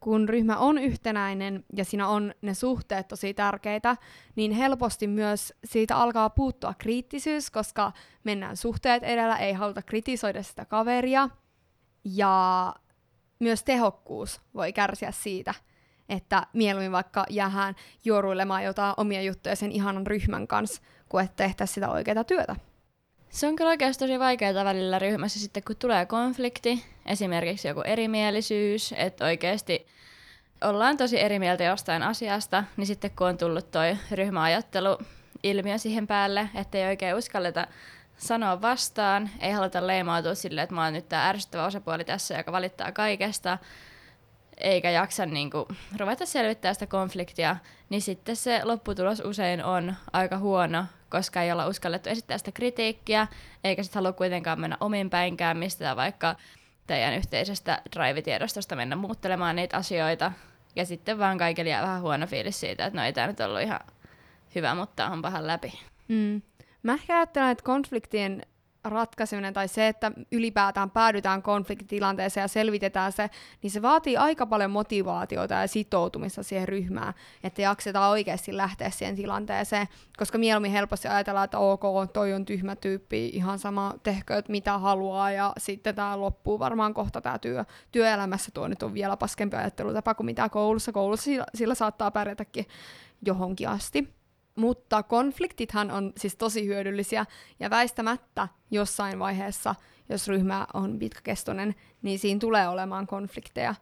kun 0.00 0.28
ryhmä 0.28 0.56
on 0.56 0.78
yhtenäinen 0.78 1.64
ja 1.76 1.84
siinä 1.84 2.08
on 2.08 2.34
ne 2.42 2.54
suhteet 2.54 3.08
tosi 3.08 3.34
tärkeitä, 3.34 3.96
niin 4.36 4.52
helposti 4.52 5.06
myös 5.06 5.54
siitä 5.64 5.96
alkaa 5.96 6.30
puuttua 6.30 6.74
kriittisyys, 6.78 7.50
koska 7.50 7.92
mennään 8.24 8.56
suhteet 8.56 9.02
edellä, 9.02 9.36
ei 9.36 9.52
haluta 9.52 9.82
kritisoida 9.82 10.42
sitä 10.42 10.64
kaveria. 10.64 11.28
Ja 12.04 12.74
myös 13.38 13.64
tehokkuus 13.64 14.40
voi 14.54 14.72
kärsiä 14.72 15.10
siitä, 15.10 15.54
että 16.08 16.46
mieluummin 16.52 16.92
vaikka 16.92 17.26
jäähän 17.30 17.74
juoruilemaan 18.04 18.64
jotain 18.64 18.94
omia 18.96 19.22
juttuja 19.22 19.56
sen 19.56 19.72
ihanan 19.72 20.06
ryhmän 20.06 20.46
kanssa, 20.46 20.82
kuin 21.08 21.24
että 21.24 21.36
tehtäisiin 21.36 21.74
sitä 21.74 21.90
oikeaa 21.90 22.24
työtä. 22.24 22.56
Se 23.28 23.46
on 23.46 23.56
kyllä 23.56 23.70
oikeasti 23.70 24.04
tosi 24.04 24.18
vaikeaa 24.18 24.64
välillä 24.64 24.98
ryhmässä 24.98 25.40
sitten, 25.40 25.62
kun 25.64 25.76
tulee 25.76 26.06
konflikti, 26.06 26.84
esimerkiksi 27.06 27.68
joku 27.68 27.80
erimielisyys, 27.80 28.94
että 28.96 29.24
oikeasti 29.24 29.86
ollaan 30.64 30.96
tosi 30.96 31.20
eri 31.20 31.38
mieltä 31.38 31.64
jostain 31.64 32.02
asiasta, 32.02 32.64
niin 32.76 32.86
sitten 32.86 33.10
kun 33.10 33.26
on 33.26 33.38
tullut 33.38 33.70
toi 33.70 33.96
ryhmäajattelu 34.10 34.98
ilmiö 35.42 35.78
siihen 35.78 36.06
päälle, 36.06 36.48
että 36.54 36.78
ei 36.78 36.86
oikein 36.86 37.16
uskalleta 37.16 37.66
sanoa 38.16 38.62
vastaan, 38.62 39.30
ei 39.40 39.52
haluta 39.52 39.86
leimautua 39.86 40.34
silleen, 40.34 40.62
että 40.62 40.74
mä 40.74 40.84
oon 40.84 40.92
nyt 40.92 41.08
tämä 41.08 41.28
ärsyttävä 41.28 41.66
osapuoli 41.66 42.04
tässä, 42.04 42.34
joka 42.34 42.52
valittaa 42.52 42.92
kaikesta, 42.92 43.58
eikä 44.58 44.90
jaksa 44.90 45.26
niin 45.26 45.50
kuin, 45.50 45.64
ruveta 45.98 46.26
selvittää 46.26 46.74
sitä 46.74 46.86
konfliktia, 46.86 47.56
niin 47.88 48.02
sitten 48.02 48.36
se 48.36 48.60
lopputulos 48.64 49.20
usein 49.20 49.64
on 49.64 49.94
aika 50.12 50.38
huono, 50.38 50.84
koska 51.08 51.42
ei 51.42 51.52
olla 51.52 51.66
uskallettu 51.66 52.08
esittää 52.08 52.38
sitä 52.38 52.52
kritiikkiä, 52.52 53.26
eikä 53.64 53.82
sitten 53.82 54.00
halua 54.00 54.12
kuitenkaan 54.12 54.60
mennä 54.60 54.76
omin 54.80 55.10
päinkään 55.10 55.56
mistä 55.56 55.96
vaikka 55.96 56.36
teidän 56.86 57.14
yhteisestä 57.14 57.82
drive-tiedostosta 57.96 58.76
mennä 58.76 58.96
muuttelemaan 58.96 59.56
niitä 59.56 59.76
asioita. 59.76 60.32
Ja 60.76 60.86
sitten 60.86 61.18
vaan 61.18 61.38
kaikille 61.38 61.70
jää 61.70 61.82
vähän 61.82 62.02
huono 62.02 62.26
fiilis 62.26 62.60
siitä, 62.60 62.86
että 62.86 62.98
no 62.98 63.06
ei 63.06 63.12
tämä 63.12 63.26
nyt 63.26 63.40
ollut 63.40 63.60
ihan 63.60 63.80
hyvä, 64.54 64.74
mutta 64.74 65.06
on 65.06 65.22
pahan 65.22 65.46
läpi. 65.46 65.80
Mm. 66.08 66.42
Mä 66.82 66.92
ehkä 66.92 67.16
ajattelen, 67.16 67.50
että 67.50 67.64
konfliktien 67.64 68.42
ratkaiseminen 68.88 69.54
tai 69.54 69.68
se, 69.68 69.88
että 69.88 70.12
ylipäätään 70.32 70.90
päädytään 70.90 71.42
konfliktitilanteeseen 71.42 72.44
ja 72.44 72.48
selvitetään 72.48 73.12
se, 73.12 73.30
niin 73.62 73.70
se 73.70 73.82
vaatii 73.82 74.16
aika 74.16 74.46
paljon 74.46 74.70
motivaatiota 74.70 75.54
ja 75.54 75.66
sitoutumista 75.66 76.42
siihen 76.42 76.68
ryhmään, 76.68 77.14
että 77.42 77.62
jaksetaan 77.62 78.10
oikeasti 78.10 78.56
lähteä 78.56 78.90
siihen 78.90 79.16
tilanteeseen, 79.16 79.86
koska 80.16 80.38
mieluummin 80.38 80.72
helposti 80.72 81.08
ajatellaan, 81.08 81.44
että 81.44 81.58
ok, 81.58 81.82
toi 82.12 82.32
on 82.32 82.44
tyhmä 82.44 82.76
tyyppi, 82.76 83.26
ihan 83.26 83.58
sama, 83.58 83.94
tehkööt 84.02 84.48
mitä 84.48 84.78
haluaa 84.78 85.30
ja 85.30 85.52
sitten 85.58 85.94
tämä 85.94 86.20
loppuu 86.20 86.58
varmaan 86.58 86.94
kohta 86.94 87.20
tämä 87.20 87.38
työ. 87.38 87.64
Työelämässä 87.92 88.50
tuo 88.54 88.68
nyt 88.68 88.82
on 88.82 88.94
vielä 88.94 89.16
paskempi 89.16 89.56
ajattelutapa 89.56 90.14
kuin 90.14 90.24
mitä 90.26 90.48
koulussa. 90.48 90.92
Koulussa 90.92 91.24
sillä, 91.24 91.46
sillä 91.54 91.74
saattaa 91.74 92.10
pärjätäkin 92.10 92.66
johonkin 93.26 93.68
asti. 93.68 94.16
Mutta 94.56 95.02
konfliktithan 95.02 95.90
on 95.90 96.12
siis 96.16 96.36
tosi 96.36 96.66
hyödyllisiä 96.66 97.26
ja 97.60 97.70
väistämättä 97.70 98.48
jossain 98.70 99.18
vaiheessa, 99.18 99.74
jos 100.08 100.28
ryhmä 100.28 100.66
on 100.74 100.98
pitkäkestoinen, 100.98 101.74
niin 102.02 102.18
siinä 102.18 102.40
tulee 102.40 102.68
olemaan 102.68 103.06
konflikteja. 103.06 103.74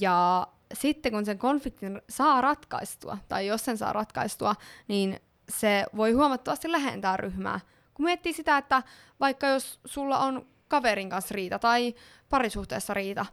Ja 0.00 0.46
sitten 0.74 1.12
kun 1.12 1.24
sen 1.24 1.38
konfliktin 1.38 2.02
saa 2.08 2.40
ratkaistua, 2.40 3.18
tai 3.28 3.46
jos 3.46 3.64
sen 3.64 3.78
saa 3.78 3.92
ratkaistua, 3.92 4.54
niin 4.88 5.20
se 5.48 5.84
voi 5.96 6.12
huomattavasti 6.12 6.72
lähentää 6.72 7.16
ryhmää. 7.16 7.60
Kun 7.94 8.04
miettii 8.04 8.32
sitä, 8.32 8.58
että 8.58 8.82
vaikka 9.20 9.46
jos 9.46 9.80
sulla 9.84 10.18
on 10.18 10.46
kaverin 10.68 11.10
kanssa 11.10 11.34
riita 11.34 11.58
tai 11.58 11.94
parisuhteessa 12.28 12.94
riita, 12.94 13.26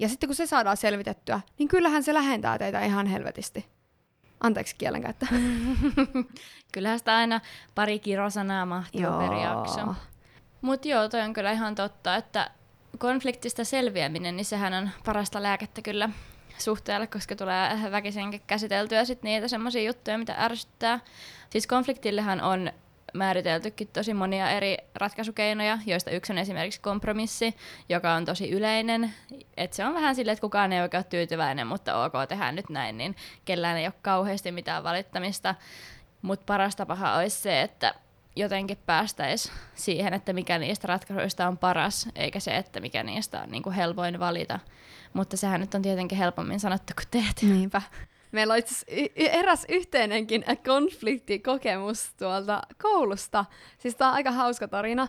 ja 0.00 0.08
sitten 0.08 0.28
kun 0.28 0.36
se 0.36 0.46
saadaan 0.46 0.76
selvitettyä, 0.76 1.40
niin 1.58 1.68
kyllähän 1.68 2.02
se 2.02 2.14
lähentää 2.14 2.58
teitä 2.58 2.84
ihan 2.84 3.06
helvetisti. 3.06 3.79
Anteeksi 4.40 4.76
kielenkäyttö. 4.78 5.26
Kyllähän 6.72 6.98
sitä 6.98 7.16
aina 7.16 7.40
pari 7.74 7.98
kirosanaa 7.98 8.66
mahtuu 8.66 9.00
joo. 9.00 9.18
per 9.18 9.32
jakso. 9.32 9.94
Mutta 10.60 10.88
joo, 10.88 11.08
toi 11.08 11.20
on 11.20 11.32
kyllä 11.32 11.52
ihan 11.52 11.74
totta, 11.74 12.16
että 12.16 12.50
konfliktista 12.98 13.64
selviäminen, 13.64 14.36
niin 14.36 14.44
sehän 14.44 14.74
on 14.74 14.90
parasta 15.04 15.42
lääkettä 15.42 15.82
kyllä 15.82 16.08
suhteelle, 16.58 17.06
koska 17.06 17.36
tulee 17.36 17.90
väkisinkin 17.90 18.42
käsiteltyä 18.46 19.04
sit 19.04 19.22
niitä 19.22 19.48
semmoisia 19.48 19.82
juttuja, 19.82 20.18
mitä 20.18 20.34
ärsyttää. 20.38 21.00
Siis 21.50 21.66
konfliktillehan 21.66 22.40
on 22.40 22.72
määriteltykin 23.14 23.88
tosi 23.88 24.14
monia 24.14 24.50
eri 24.50 24.76
ratkaisukeinoja, 24.94 25.78
joista 25.86 26.10
yksi 26.10 26.32
on 26.32 26.38
esimerkiksi 26.38 26.80
kompromissi, 26.80 27.56
joka 27.88 28.12
on 28.12 28.24
tosi 28.24 28.50
yleinen. 28.50 29.14
Et 29.56 29.72
se 29.72 29.84
on 29.84 29.94
vähän 29.94 30.14
silleen, 30.14 30.32
että 30.32 30.40
kukaan 30.40 30.72
ei 30.72 30.80
oikein 30.80 30.98
ole 30.98 31.06
tyytyväinen, 31.10 31.66
mutta 31.66 32.04
ok, 32.04 32.12
tehdään 32.28 32.56
nyt 32.56 32.68
näin, 32.68 32.98
niin 32.98 33.16
kellään 33.44 33.76
ei 33.76 33.86
ole 33.86 33.94
kauheasti 34.02 34.52
mitään 34.52 34.84
valittamista. 34.84 35.54
Mutta 36.22 36.44
paras 36.46 36.76
tapahan 36.76 37.18
olisi 37.18 37.40
se, 37.40 37.62
että 37.62 37.94
jotenkin 38.36 38.78
päästäisiin 38.86 39.54
siihen, 39.74 40.14
että 40.14 40.32
mikä 40.32 40.58
niistä 40.58 40.88
ratkaisuista 40.88 41.48
on 41.48 41.58
paras, 41.58 42.08
eikä 42.14 42.40
se, 42.40 42.56
että 42.56 42.80
mikä 42.80 43.02
niistä 43.02 43.40
on 43.40 43.50
niinku 43.50 43.70
helpoin 43.70 44.20
valita. 44.20 44.58
Mutta 45.12 45.36
sehän 45.36 45.60
nyt 45.60 45.74
on 45.74 45.82
tietenkin 45.82 46.18
helpommin 46.18 46.60
sanottu 46.60 46.92
kuin 46.96 47.06
tehty. 47.10 47.46
Niinpä. 47.46 47.82
Meillä 48.32 48.54
on 48.54 48.60
eräs 49.16 49.66
yhteinenkin 49.68 50.44
konfliktikokemus 50.66 52.14
tuolta 52.18 52.62
koulusta. 52.82 53.44
Siis 53.78 53.96
tämä 53.96 54.08
on 54.10 54.14
aika 54.14 54.30
hauska 54.30 54.68
tarina. 54.68 55.08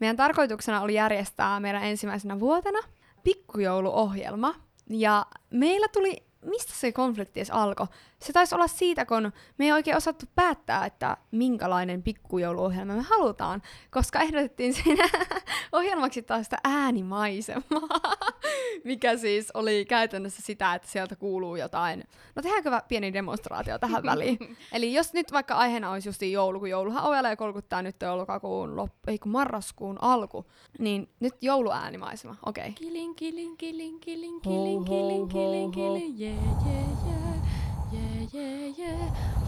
Meidän 0.00 0.16
tarkoituksena 0.16 0.80
oli 0.80 0.94
järjestää 0.94 1.60
meidän 1.60 1.82
ensimmäisenä 1.82 2.40
vuotena 2.40 2.78
pikkujouluohjelma. 3.22 4.54
Ja 4.90 5.26
meillä 5.50 5.88
tuli 5.88 6.22
mistä 6.42 6.72
se 6.74 6.92
konflikti 6.92 7.40
edes 7.40 7.50
alkoi? 7.50 7.86
Se 8.22 8.32
taisi 8.32 8.54
olla 8.54 8.66
siitä, 8.66 9.06
kun 9.06 9.32
me 9.58 9.64
ei 9.64 9.72
oikein 9.72 9.96
osattu 9.96 10.26
päättää, 10.34 10.86
että 10.86 11.16
minkälainen 11.30 12.02
pikkujouluohjelma 12.02 12.94
me 12.94 13.02
halutaan, 13.02 13.62
koska 13.90 14.20
ehdotettiin 14.20 14.74
siinä 14.74 15.08
ohjelmaksi 15.72 16.22
taas 16.22 16.46
sitä 16.46 16.58
äänimaisemaa, 16.64 18.16
mikä 18.84 19.16
siis 19.16 19.50
oli 19.54 19.84
käytännössä 19.84 20.42
sitä, 20.42 20.74
että 20.74 20.88
sieltä 20.88 21.16
kuuluu 21.16 21.56
jotain. 21.56 22.04
No 22.34 22.42
tehdäänkö 22.42 22.70
pieni 22.88 23.12
demonstraatio 23.12 23.78
tähän 23.78 24.02
väliin? 24.02 24.38
Eli 24.72 24.94
jos 24.94 25.12
nyt 25.12 25.32
vaikka 25.32 25.54
aiheena 25.54 25.90
olisi 25.90 26.08
just 26.08 26.22
joulu, 26.22 26.58
kun 26.58 26.70
jouluhan 26.70 27.04
ovelee 27.04 27.36
kolkuttaa 27.36 27.82
nyt 27.82 27.96
joulukakuun 28.02 28.76
loppu, 28.76 29.10
ei 29.10 29.18
kun 29.18 29.32
marraskuun 29.32 29.98
alku, 30.02 30.46
niin 30.78 31.08
nyt 31.20 31.34
jouluäänimaisema, 31.40 32.36
okei. 32.46 32.62
Okay. 32.62 32.72
Kilin, 32.72 33.14
kilin, 33.14 33.56
kilin, 33.56 34.00
kilin, 34.00 34.40
kilin, 34.40 34.84
kilin, 34.84 35.28
kilin, 35.28 35.70
kilin, 35.70 36.20
yeah, 36.20 36.66
yeah, 36.66 37.06
yeah. 37.06 37.31
Jee, 37.92 38.28
jee, 38.32 38.68
jee. 38.78 38.98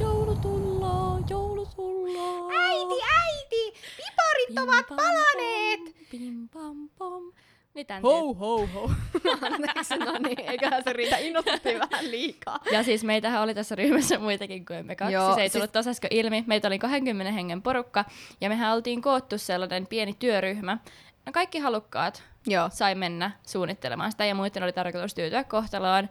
Joulu 0.00 0.36
tulloo, 0.36 1.20
joulu 1.30 1.66
tulloo. 1.76 2.50
Äiti, 2.50 3.02
äiti! 3.24 3.80
Piparit 3.96 4.58
ovat 4.68 4.86
palaneet! 4.88 5.80
Pim 6.10 6.48
pam 6.48 6.88
pom. 6.98 7.32
Niin 7.74 7.86
tän 7.86 8.02
Ho, 8.02 8.34
ho, 8.34 8.66
ho. 8.66 8.90
Anteeksi, 9.52 9.96
no 9.96 10.12
niin, 10.18 10.40
eiköhän 10.40 10.84
se 10.84 10.92
riitä, 10.92 11.16
innostuttiin 11.16 11.80
vähän 11.90 12.10
liikaa. 12.10 12.58
Ja 12.72 12.82
siis 12.82 13.04
meitähän 13.04 13.42
oli 13.42 13.54
tässä 13.54 13.74
ryhmässä 13.74 14.18
muitakin 14.18 14.66
kuin 14.66 14.86
me 14.86 14.96
kaksi. 14.96 15.14
Joo, 15.14 15.34
se 15.34 15.42
ei 15.42 15.50
tullut 15.50 15.70
siis... 15.72 15.86
äsken 15.86 16.10
ilmi. 16.12 16.44
Meitä 16.46 16.68
oli 16.68 16.78
20 16.78 17.32
hengen 17.32 17.62
porukka 17.62 18.04
ja 18.40 18.48
mehän 18.48 18.74
oltiin 18.74 19.02
koottu 19.02 19.38
sellainen 19.38 19.86
pieni 19.86 20.14
työryhmä. 20.18 20.78
No 21.26 21.32
kaikki 21.32 21.58
halukkaat 21.58 22.22
Joo. 22.46 22.70
sai 22.72 22.94
mennä 22.94 23.30
suunnittelemaan 23.46 24.10
sitä 24.10 24.24
ja 24.24 24.34
muiden 24.34 24.62
oli 24.62 24.72
tarkoitus 24.72 25.14
tyytyä 25.14 25.44
kohtaloon. 25.44 26.08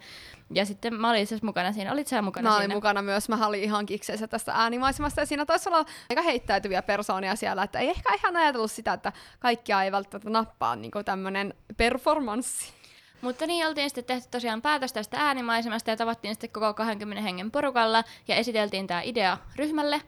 Ja 0.53 0.65
sitten 0.65 0.93
mä 0.93 1.09
olin 1.09 1.21
itse 1.21 1.39
mukana 1.41 1.71
siinä. 1.71 1.91
Olit 1.91 2.07
sä 2.07 2.21
mukana 2.21 2.49
mä 2.49 2.55
siinä? 2.55 2.65
olin 2.65 2.77
mukana 2.77 3.01
myös. 3.01 3.29
Mä 3.29 3.47
olin 3.47 3.63
ihan 3.63 3.85
kikseessä 3.85 4.27
tästä 4.27 4.51
äänimaisemasta. 4.55 5.21
Ja 5.21 5.25
siinä 5.25 5.45
taisi 5.45 5.69
olla 5.69 5.85
aika 6.09 6.21
heittäytyviä 6.21 6.81
persoonia 6.81 7.35
siellä. 7.35 7.63
Että 7.63 7.79
ei 7.79 7.89
ehkä 7.89 8.13
ihan 8.13 8.35
ajatellut 8.35 8.71
sitä, 8.71 8.93
että 8.93 9.11
kaikkia 9.39 9.83
ei 9.83 9.91
välttämättä 9.91 10.29
nappaa 10.29 10.75
niin 10.75 10.91
tämmöinen 11.05 11.53
performanssi. 11.77 12.73
Mutta 13.21 13.47
niin 13.47 13.67
oltiin 13.67 13.89
sitten 13.89 14.03
tehty 14.03 14.27
tosiaan 14.31 14.61
päätös 14.61 14.93
tästä 14.93 15.17
äänimaisemasta 15.19 15.89
ja 15.89 15.97
tavattiin 15.97 16.35
sitten 16.35 16.49
koko 16.49 16.73
20 16.73 17.21
hengen 17.21 17.51
porukalla 17.51 18.03
ja 18.27 18.35
esiteltiin 18.35 18.87
tämä 18.87 19.01
idea 19.01 19.37
ryhmälle. 19.55 20.01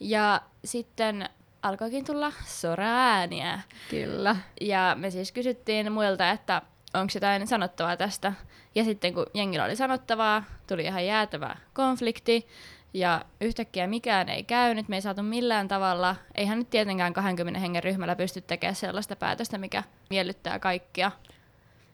Ja 0.00 0.40
sitten 0.64 1.28
alkoikin 1.62 2.04
tulla 2.04 2.32
soraääniä. 2.46 3.60
Kyllä. 3.90 4.36
Ja 4.60 4.96
me 4.98 5.10
siis 5.10 5.32
kysyttiin 5.32 5.92
muilta, 5.92 6.30
että 6.30 6.62
onko 6.94 7.10
jotain 7.14 7.46
sanottavaa 7.46 7.96
tästä. 7.96 8.32
Ja 8.74 8.84
sitten 8.84 9.14
kun 9.14 9.26
jengillä 9.34 9.64
oli 9.64 9.76
sanottavaa, 9.76 10.44
tuli 10.66 10.84
ihan 10.84 11.06
jäätävä 11.06 11.56
konflikti. 11.74 12.46
Ja 12.94 13.24
yhtäkkiä 13.40 13.86
mikään 13.86 14.28
ei 14.28 14.44
käynyt, 14.44 14.88
me 14.88 14.96
ei 14.96 15.02
saatu 15.02 15.22
millään 15.22 15.68
tavalla. 15.68 16.16
Eihän 16.34 16.58
nyt 16.58 16.70
tietenkään 16.70 17.12
20 17.12 17.60
hengen 17.60 17.84
ryhmällä 17.84 18.16
pysty 18.16 18.40
tekemään 18.40 18.74
sellaista 18.74 19.16
päätöstä, 19.16 19.58
mikä 19.58 19.82
miellyttää 20.10 20.58
kaikkia. 20.58 21.10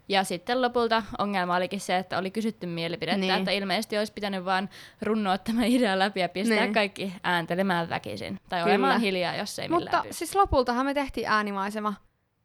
Ja 0.08 0.25
sitten 0.25 0.62
lopulta 0.62 1.02
ongelma 1.18 1.56
olikin 1.56 1.80
se, 1.80 1.96
että 1.96 2.18
oli 2.18 2.30
kysytty 2.30 2.66
mielipidettä, 2.66 3.20
Niin. 3.20 3.34
että 3.34 3.50
ilmeisesti 3.50 3.99
olisi 3.99 4.12
pitänyt 4.12 4.44
vaan 4.44 4.68
runnoa 5.02 5.38
tämä 5.38 5.64
idea 5.64 5.99
läpi 5.99 6.20
ja 6.20 6.28
pistää 6.28 6.61
Niin. 6.61 6.73
kaikki 6.75 7.12
ääntelemään 7.23 7.88
väkisin. 7.88 8.40
Tai 8.49 8.61
Kyllä. 8.61 8.73
olemaan 8.73 9.00
hiljaa, 9.00 9.37
jos 9.37 9.58
ei 9.58 9.68
Mutta 9.68 10.00
pysty. 10.02 10.12
siis 10.18 10.34
lopultahan 10.34 10.87
me 10.87 10.94
tehtiin 10.94 11.28
äänimaisema. 11.28 11.94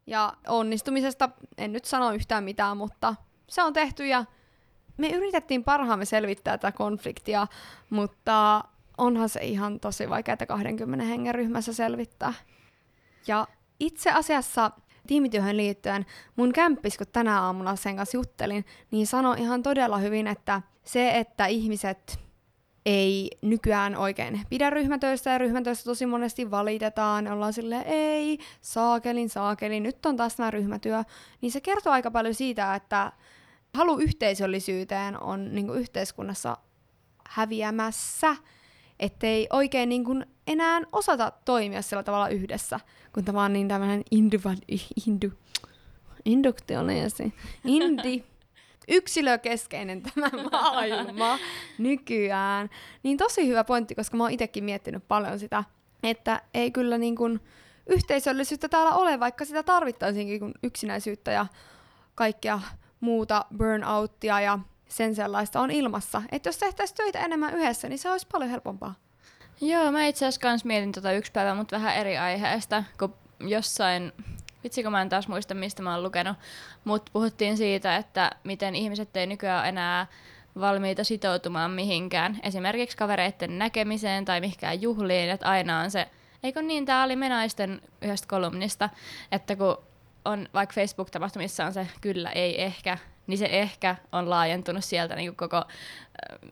Ja 0.08 0.34
onnistumisesta 0.48 1.30
en 1.58 1.72
nyt 1.74 1.86
sano 1.86 2.12
yhtään 2.12 2.44
mitään, 2.44 2.78
mutta 2.78 3.16
se 3.50 3.64
on 3.64 3.74
tehty 3.74 4.08
ja 4.08 4.26
me 4.98 5.08
yritettiin 5.10 5.64
parhaamme 5.64 6.06
selvittää 6.06 6.58
tätä 6.58 6.72
konfliktia, 6.78 7.48
mutta 7.90 8.64
onhan 8.98 9.30
se 9.30 9.40
ihan 9.40 9.80
tosi 9.80 10.10
vaikeaa 10.10 10.38
20 10.48 11.06
hengen 11.06 11.36
ryhmässä 11.36 11.74
selvittää. 11.74 12.34
Ja 13.28 13.48
itse 13.80 14.12
asiassa 14.12 14.72
tiimityöhön 15.08 15.58
liittyen 15.58 16.06
mun 16.36 16.54
kämppis, 16.54 16.98
kun 16.98 17.08
tänä 17.12 17.42
aamuna 17.42 17.76
sen 17.76 17.96
kanssa 17.96 18.18
juttelin, 18.18 18.66
niin 18.92 19.08
sanoi 19.08 19.40
ihan 19.40 19.64
todella 19.64 19.98
hyvin, 19.98 20.28
että 20.28 20.62
se, 20.84 21.18
että 21.18 21.46
ihmiset 21.46 22.20
ei 22.86 23.30
nykyään 23.42 23.96
oikein 23.96 24.42
pidä 24.50 24.70
ryhmätöistä 24.70 25.30
ja 25.30 25.38
ryhmätöistä 25.38 25.84
tosi 25.84 26.06
monesti 26.06 26.52
valitetaan, 26.52 27.28
ollaan 27.28 27.54
silleen, 27.54 27.84
ei, 27.86 28.40
saakelin, 28.62 29.30
saakelin, 29.30 29.84
nyt 29.84 30.06
on 30.06 30.18
taas 30.18 30.36
tämä 30.36 30.52
ryhmätyö, 30.52 31.04
niin 31.42 31.52
se 31.52 31.62
kertoo 31.62 31.94
aika 31.94 32.12
paljon 32.12 32.34
siitä, 32.34 32.76
että 32.76 33.12
halu 33.74 33.98
yhteisöllisyyteen 33.98 35.24
on 35.24 35.56
niin 35.56 35.70
yhteiskunnassa 35.70 36.58
häviämässä, 37.30 38.36
ettei 39.00 39.48
oikein 39.50 39.90
niin 39.90 40.06
kuin 40.06 40.26
enää 40.48 40.82
osata 40.92 41.32
toimia 41.46 41.82
sillä 41.82 42.04
tavalla 42.04 42.30
yhdessä, 42.30 42.80
kun 43.14 43.26
tämä 43.26 43.44
on 43.44 43.54
niin 43.54 43.68
tämmöinen 43.68 44.04
individu, 44.12 44.56
indu, 45.08 45.32
induktioneesi, 46.26 47.34
indi, 47.66 48.24
yksilökeskeinen 48.88 50.02
tämä 50.02 50.30
maailma 50.52 51.40
nykyään. 51.78 52.70
Niin 53.04 53.18
tosi 53.18 53.48
hyvä 53.48 53.64
pointti, 53.64 53.96
koska 53.96 54.18
mä 54.18 54.24
oon 54.24 54.32
itsekin 54.32 54.64
miettinyt 54.64 55.08
paljon 55.08 55.40
sitä, 55.40 55.64
että 56.04 56.42
ei 56.54 56.72
kyllä 56.72 56.98
niin 56.98 57.16
kuin 57.16 57.40
yhteisöllisyyttä 57.88 58.70
täällä 58.70 58.92
ole, 58.92 59.20
vaikka 59.20 59.46
sitä 59.46 59.64
tarvittaisiinkin 59.64 60.40
kun 60.40 60.54
yksinäisyyttä 60.64 61.32
ja 61.32 61.46
kaikkea 62.16 62.62
muuta 63.00 63.46
burnouttia 63.58 64.42
ja 64.42 64.60
sen 64.90 65.16
sellaista 65.16 65.62
on 65.62 65.72
ilmassa. 65.72 66.22
Että 66.32 66.50
jos 66.50 66.58
tehtäisiin 66.58 66.98
töitä 66.98 67.20
enemmän 67.20 67.54
yhdessä, 67.54 67.90
niin 67.90 68.00
se 68.00 68.12
olisi 68.12 68.28
paljon 68.32 68.50
helpompaa. 68.52 68.96
Joo, 69.62 69.92
mä 69.92 70.06
itse 70.06 70.26
asiassa 70.26 70.42
kans 70.42 70.66
mietin 70.66 70.92
tota 70.92 71.12
yksi 71.12 71.32
päivä, 71.32 71.56
mutta 71.56 71.76
vähän 71.76 71.96
eri 71.96 72.18
aiheesta, 72.18 72.84
kun 73.00 73.14
jossain, 73.40 74.12
vitsi 74.64 74.84
kun 74.84 74.92
mä 74.92 75.02
en 75.02 75.10
taas 75.10 75.28
muista 75.28 75.54
mistä 75.54 75.82
mä 75.84 75.94
oon 75.94 76.04
lukenut, 76.04 76.38
mutta 76.84 77.12
puhuttiin 77.14 77.58
siitä, 77.58 77.96
että 77.96 78.32
miten 78.44 78.76
ihmiset 78.76 79.18
ei 79.18 79.28
nykyään 79.28 79.66
enää 79.70 80.08
valmiita 80.60 81.04
sitoutumaan 81.04 81.72
mihinkään, 81.72 82.40
esimerkiksi 82.44 82.98
kavereiden 82.98 83.60
näkemiseen 83.60 84.26
tai 84.26 84.42
mihinkään 84.42 84.82
juhliin, 84.82 85.30
että 85.30 85.48
aina 85.50 85.80
on 85.80 85.92
se, 85.92 86.10
eikö 86.44 86.62
niin, 86.62 86.86
tää 86.86 87.04
oli 87.04 87.16
menaisten 87.16 87.82
yhdestä 88.02 88.28
kolumnista, 88.28 88.90
että 89.32 89.56
kun 89.56 89.78
on 90.26 90.48
vaikka 90.54 90.74
Facebook-tapahtumissa 90.74 91.66
on 91.66 91.74
se 91.74 91.88
kyllä, 92.02 92.30
ei, 92.30 92.62
ehkä, 92.62 92.98
niin 93.30 93.38
se 93.38 93.46
ehkä 93.52 93.96
on 94.12 94.30
laajentunut 94.30 94.84
sieltä 94.84 95.16
niin 95.16 95.36
koko 95.36 95.64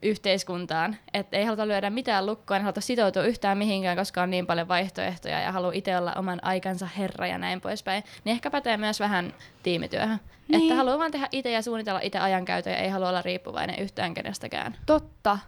yhteiskuntaan. 0.02 0.96
Että 1.14 1.36
ei 1.36 1.44
haluta 1.44 1.68
lyödä 1.68 1.90
mitään 1.90 2.26
lukkoa, 2.26 2.56
ei 2.56 2.62
haluta 2.62 2.80
sitoutua 2.80 3.22
yhtään 3.22 3.58
mihinkään, 3.58 3.96
koska 3.96 4.22
on 4.22 4.30
niin 4.30 4.46
paljon 4.46 4.68
vaihtoehtoja 4.68 5.40
ja 5.40 5.52
haluaa 5.52 5.72
itse 5.74 5.96
olla 5.96 6.12
oman 6.12 6.44
aikansa 6.44 6.86
herra 6.86 7.26
ja 7.26 7.38
näin 7.38 7.60
poispäin. 7.60 8.04
Niin 8.24 8.32
ehkä 8.32 8.50
pätee 8.50 8.76
myös 8.76 9.00
vähän 9.00 9.34
tiimityöhön. 9.62 10.20
Niin. 10.48 10.62
Että 10.62 10.74
haluaa 10.74 10.98
vaan 10.98 11.10
tehdä 11.10 11.28
itse 11.32 11.50
ja 11.50 11.62
suunnitella 11.62 12.00
itse 12.02 12.18
ajankäytön 12.18 12.72
ja 12.72 12.78
ei 12.78 12.88
halua 12.88 13.08
olla 13.08 13.22
riippuvainen 13.22 13.78
yhtään 13.78 14.14
kenestäkään. 14.14 14.76
Totta. 14.86 15.38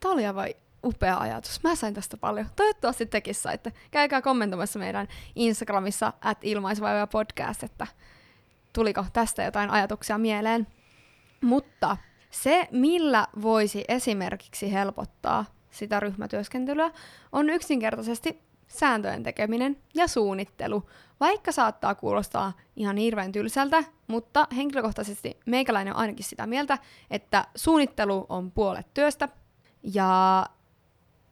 Tämä 0.00 0.14
oli 0.14 0.26
aivan 0.26 0.48
upea 0.84 1.16
ajatus. 1.16 1.62
Mä 1.62 1.74
sain 1.74 1.94
tästä 1.94 2.16
paljon. 2.16 2.46
Toivottavasti 2.56 3.06
tekin 3.06 3.34
saitte. 3.34 3.72
Käykää 3.90 4.22
kommentoimassa 4.22 4.78
meidän 4.78 5.08
Instagramissa 5.34 6.12
at 6.20 6.38
ilmaisvaivoja 6.42 7.06
podcast, 7.06 7.62
että 7.62 7.86
tuliko 8.72 9.04
tästä 9.12 9.42
jotain 9.42 9.70
ajatuksia 9.70 10.18
mieleen. 10.18 10.66
Mutta 11.40 11.96
se, 12.30 12.68
millä 12.70 13.26
voisi 13.42 13.84
esimerkiksi 13.88 14.72
helpottaa 14.72 15.44
sitä 15.70 16.00
ryhmätyöskentelyä, 16.00 16.90
on 17.32 17.50
yksinkertaisesti 17.50 18.42
sääntöjen 18.68 19.22
tekeminen 19.22 19.76
ja 19.94 20.08
suunnittelu. 20.08 20.90
Vaikka 21.20 21.52
saattaa 21.52 21.94
kuulostaa 21.94 22.52
ihan 22.76 22.96
hirveän 22.96 23.32
tylsältä, 23.32 23.84
mutta 24.06 24.46
henkilökohtaisesti 24.56 25.40
meikäläinen 25.46 25.94
on 25.94 26.00
ainakin 26.00 26.24
sitä 26.24 26.46
mieltä, 26.46 26.78
että 27.10 27.44
suunnittelu 27.54 28.26
on 28.28 28.50
puolet 28.50 28.86
työstä 28.94 29.28
ja 29.82 30.46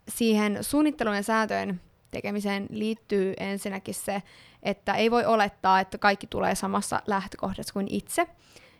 siihen 0.09 0.59
suunnittelun 0.61 1.17
ja 1.17 1.23
sääntöjen 1.23 1.81
tekemiseen 2.11 2.67
liittyy 2.71 3.35
ensinnäkin 3.41 3.95
se, 3.95 4.23
että 4.63 4.95
ei 4.95 5.11
voi 5.11 5.25
olettaa, 5.25 5.81
että 5.81 5.99
kaikki 5.99 6.27
tulee 6.27 6.55
samassa 6.55 7.03
lähtökohdassa 7.07 7.73
kuin 7.73 7.87
itse. 7.91 8.27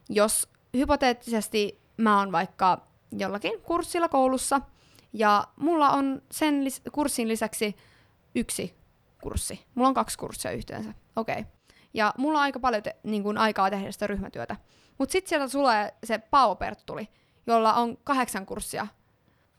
Jos 0.09 0.49
hypoteettisesti 0.77 1.81
mä 1.97 2.19
oon 2.19 2.33
vaikka 2.33 2.87
jollakin 3.13 3.61
kurssilla 3.63 4.09
koulussa 4.09 4.61
ja 5.13 5.45
mulla 5.57 5.91
on 5.91 6.23
sen 6.33 6.65
lis- 6.65 6.91
kurssin 6.93 7.29
lisäksi 7.29 7.77
yksi 8.35 8.75
kurssi. 9.23 9.67
Mulla 9.75 9.89
on 9.89 9.95
kaksi 9.95 10.19
kurssia 10.19 10.51
yhteensä. 10.51 10.95
Okei. 11.17 11.39
Okay. 11.41 11.53
Ja 11.95 12.15
mulla 12.19 12.39
on 12.39 12.43
aika 12.43 12.61
paljon 12.61 12.83
te- 12.83 12.97
niin 13.03 13.23
kuin 13.23 13.39
aikaa 13.39 13.71
tehdä 13.71 13.93
sitä 13.93 14.07
ryhmätyötä. 14.07 14.57
Mutta 14.99 15.13
sitten 15.13 15.29
sieltä 15.29 15.53
tulee 15.53 15.95
se 16.05 16.19
Paavo 16.19 16.57
Perttuli, 16.57 17.09
jolla 17.47 17.75
on 17.75 17.99
kahdeksan 18.05 18.47
kurssia 18.47 18.87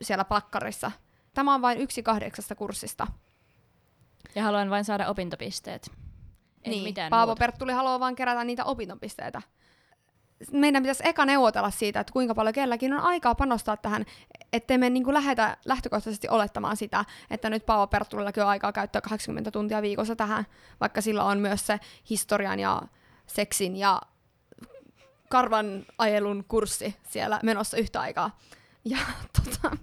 siellä 0.01 0.25
plakkarissa. 0.25 0.91
Tämä 1.33 1.55
on 1.55 1.61
vain 1.61 1.77
yksi 1.77 2.03
kahdeksasta 2.03 2.55
kurssista. 2.55 3.07
Ja 4.35 4.43
haluan 4.43 4.69
vain 4.69 4.85
saada 4.85 5.07
opintopisteet. 5.07 5.91
Ei 6.63 6.71
niin, 6.71 6.83
mitään 6.83 7.09
Paavo 7.09 7.29
muuta. 7.29 7.39
Perttuli 7.39 7.73
haluaa 7.73 7.99
vain 7.99 8.15
kerätä 8.15 8.43
niitä 8.43 8.65
opintopisteitä. 8.65 9.41
Meidän 10.51 10.83
pitäisi 10.83 11.03
eka 11.05 11.25
neuvotella 11.25 11.71
siitä, 11.71 11.99
että 11.99 12.13
kuinka 12.13 12.35
paljon 12.35 12.53
kelläkin 12.53 12.93
on 12.93 12.99
aikaa 12.99 13.35
panostaa 13.35 13.77
tähän, 13.77 14.05
ettei 14.53 14.77
me 14.77 14.89
niin 14.89 15.13
lähetä 15.13 15.57
lähtökohtaisesti 15.65 16.29
olettamaan 16.29 16.77
sitä, 16.77 17.05
että 17.29 17.49
nyt 17.49 17.65
Paavo 17.65 17.87
Perttulillakin 17.87 18.43
on 18.43 18.49
aikaa 18.49 18.71
käyttää 18.71 19.01
80 19.01 19.51
tuntia 19.51 19.81
viikossa 19.81 20.15
tähän, 20.15 20.45
vaikka 20.79 21.01
sillä 21.01 21.23
on 21.23 21.39
myös 21.39 21.67
se 21.67 21.79
historian 22.09 22.59
ja 22.59 22.81
seksin 23.27 23.75
ja 23.75 24.01
karvan 25.29 25.85
ajelun 25.97 26.45
kurssi 26.47 26.95
siellä 27.09 27.39
menossa 27.43 27.77
yhtä 27.77 28.01
aikaa. 28.01 28.37
Ja 28.85 28.97
tota, 29.43 29.77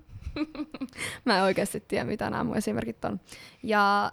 mä 1.25 1.37
en 1.37 1.43
oikeasti 1.43 1.81
tiedä, 1.81 2.05
mitä 2.05 2.31
nämä 2.31 2.45
mun 2.45 2.57
esimerkit 2.57 3.05
on. 3.05 3.21
Ja 3.63 4.13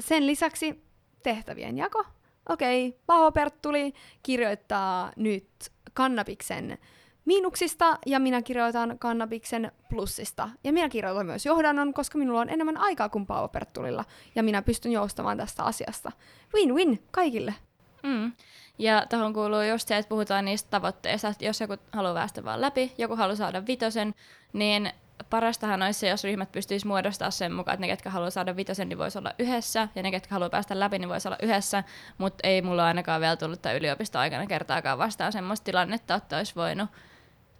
sen 0.00 0.26
lisäksi 0.26 0.84
tehtävien 1.22 1.78
jako. 1.78 2.04
Okei, 2.48 2.98
Paavo 3.06 3.32
Perttuli 3.32 3.94
kirjoittaa 4.22 5.12
nyt 5.16 5.48
kannabiksen 5.94 6.78
miinuksista 7.24 7.98
ja 8.06 8.20
minä 8.20 8.42
kirjoitan 8.42 8.98
kannabiksen 8.98 9.72
plussista. 9.90 10.50
Ja 10.64 10.72
minä 10.72 10.88
kirjoitan 10.88 11.26
myös 11.26 11.46
johdannon, 11.46 11.94
koska 11.94 12.18
minulla 12.18 12.40
on 12.40 12.48
enemmän 12.48 12.76
aikaa 12.76 13.08
kuin 13.08 13.26
Paavo 13.26 13.48
Perttulilla 13.48 14.04
ja 14.34 14.42
minä 14.42 14.62
pystyn 14.62 14.92
joustamaan 14.92 15.36
tästä 15.36 15.62
asiasta. 15.62 16.12
Win-win 16.54 17.02
kaikille. 17.10 17.54
Mm. 18.02 18.32
Ja 18.78 19.06
tuohon 19.10 19.32
kuuluu 19.32 19.62
just 19.62 19.88
se, 19.88 19.96
että 19.96 20.08
puhutaan 20.08 20.44
niistä 20.44 20.70
tavoitteista, 20.70 21.28
että 21.28 21.44
jos 21.44 21.60
joku 21.60 21.76
haluaa 21.92 22.14
päästä 22.14 22.44
vaan 22.44 22.60
läpi, 22.60 22.92
joku 22.98 23.16
haluaa 23.16 23.36
saada 23.36 23.66
vitosen, 23.66 24.14
niin 24.52 24.92
parastahan 25.30 25.82
olisi 25.82 26.00
se, 26.00 26.08
jos 26.08 26.24
ryhmät 26.24 26.52
pystyisi 26.52 26.86
muodostaa 26.86 27.30
sen 27.30 27.52
mukaan, 27.52 27.74
että 27.74 27.80
ne, 27.80 27.88
ketkä 27.88 28.10
haluaa 28.10 28.30
saada 28.30 28.56
vitosen, 28.56 28.88
niin 28.88 28.98
voisi 28.98 29.18
olla 29.18 29.32
yhdessä, 29.38 29.88
ja 29.94 30.02
ne, 30.02 30.10
ketkä 30.10 30.34
haluaa 30.34 30.50
päästä 30.50 30.80
läpi, 30.80 30.98
niin 30.98 31.08
voisi 31.08 31.28
olla 31.28 31.38
yhdessä, 31.42 31.84
mutta 32.18 32.48
ei 32.48 32.62
mulla 32.62 32.86
ainakaan 32.86 33.20
vielä 33.20 33.36
tullut 33.36 33.62
tämän 33.62 33.76
yliopisto-aikana 33.76 34.46
kertaakaan 34.46 34.98
vastaan 34.98 35.32
semmoista 35.32 35.64
tilannetta, 35.64 36.14
että 36.14 36.36
olisi 36.36 36.54
voinut 36.56 36.90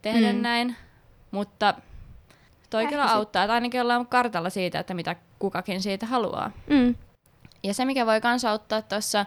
tehdä 0.03 0.33
Mm. 0.33 0.43
näin, 0.43 0.77
mutta 1.31 1.75
toi 2.71 2.87
kyllä 2.87 3.05
auttaa, 3.13 3.45
että 3.45 3.55
ainakin 3.55 3.81
ollaan 3.81 4.07
kartalla 4.07 4.51
siitä, 4.51 4.79
että 4.79 4.95
mitä 4.95 5.17
kukakin 5.39 5.83
siitä 5.83 6.07
haluaa. 6.07 6.51
Mm. 6.71 6.95
Ja 7.63 7.75
se, 7.75 7.85
mikä 7.85 8.07
voi 8.07 8.21
myös 8.25 8.45
auttaa 8.45 8.83
tuossa 8.83 9.27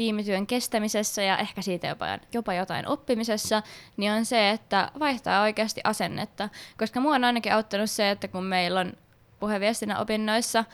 tiimityön 0.00 0.46
kestämisessä 0.46 1.22
ja 1.22 1.38
ehkä 1.38 1.62
siitä 1.62 1.86
jopa, 1.86 2.06
jopa 2.32 2.54
jotain 2.54 2.88
oppimisessa, 2.88 3.62
niin 3.96 4.12
on 4.12 4.24
se, 4.24 4.50
että 4.50 4.90
vaihtaa 4.98 5.42
oikeasti 5.42 5.80
asennetta. 5.84 6.48
Koska 6.78 7.00
mua 7.00 7.14
on 7.14 7.24
ainakin 7.24 7.54
auttanut 7.54 7.90
se, 7.90 8.10
että 8.10 8.28
kun 8.28 8.44
meillä 8.44 8.80
on 8.80 8.92
puheviestinnän 9.40 10.00
opinnoissa 10.00 10.64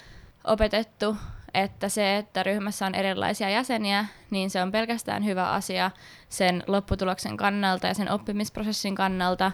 opetettu, 0.45 1.17
että 1.55 1.89
se, 1.89 2.17
että 2.17 2.43
ryhmässä 2.43 2.87
on 2.87 2.95
erilaisia 2.95 3.51
jäseniä, 3.51 4.05
niin 4.31 4.51
se 4.51 4.63
on 4.63 4.73
pelkästään 4.73 5.25
hyvä 5.25 5.51
asia 5.51 5.91
sen 6.29 6.63
lopputuloksen 6.67 7.37
kannalta 7.37 7.87
ja 7.87 7.95
sen 7.95 8.11
oppimisprosessin 8.11 8.95
kannalta, 8.95 9.53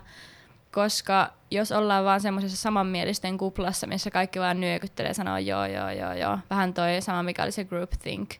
koska 0.73 1.33
jos 1.51 1.73
ollaan 1.73 2.05
vaan 2.05 2.21
semmoisessa 2.21 2.57
samanmielisten 2.57 3.39
kuplassa, 3.39 3.87
missä 3.87 4.11
kaikki 4.11 4.41
vaan 4.41 4.61
nyökyttelee 4.61 5.11
ja 5.11 5.15
sanoo 5.15 5.39
joo, 5.39 5.67
joo, 5.67 5.91
joo, 5.91 6.13
joo, 6.13 6.39
vähän 6.51 6.75
toi 6.75 7.01
sama, 7.01 7.23
mikä 7.23 7.43
oli 7.43 7.53
se 7.53 7.65
groupthink 7.65 8.31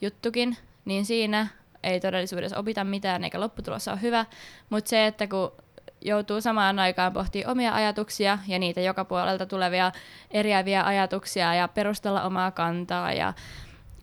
juttukin, 0.00 0.56
niin 0.88 1.06
siinä 1.06 1.46
ei 1.82 2.00
todellisuudessa 2.00 2.58
opita 2.58 2.84
mitään 2.84 3.24
eikä 3.24 3.40
lopputulos 3.40 3.88
ole 3.88 4.02
hyvä, 4.02 4.24
mutta 4.70 4.88
se, 4.88 5.06
että 5.06 5.26
kun 5.26 5.52
joutuu 6.00 6.40
samaan 6.40 6.78
aikaan 6.78 7.12
pohtimaan 7.12 7.52
omia 7.52 7.74
ajatuksia 7.74 8.38
ja 8.46 8.58
niitä 8.58 8.80
joka 8.80 9.04
puolelta 9.04 9.46
tulevia 9.46 9.92
eriäviä 10.30 10.84
ajatuksia 10.84 11.54
ja 11.54 11.68
perustella 11.68 12.22
omaa 12.22 12.50
kantaa 12.50 13.12
ja 13.12 13.32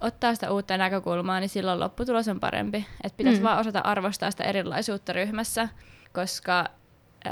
ottaa 0.01 0.35
sitä 0.35 0.51
uutta 0.51 0.77
näkökulmaa, 0.77 1.39
niin 1.39 1.49
silloin 1.49 1.79
lopputulos 1.79 2.27
on 2.27 2.39
parempi. 2.39 2.85
Että 3.03 3.17
pitäisi 3.17 3.39
mm. 3.39 3.43
vaan 3.43 3.59
osata 3.59 3.79
arvostaa 3.79 4.31
sitä 4.31 4.43
erilaisuutta 4.43 5.13
ryhmässä, 5.13 5.69
koska 6.13 6.65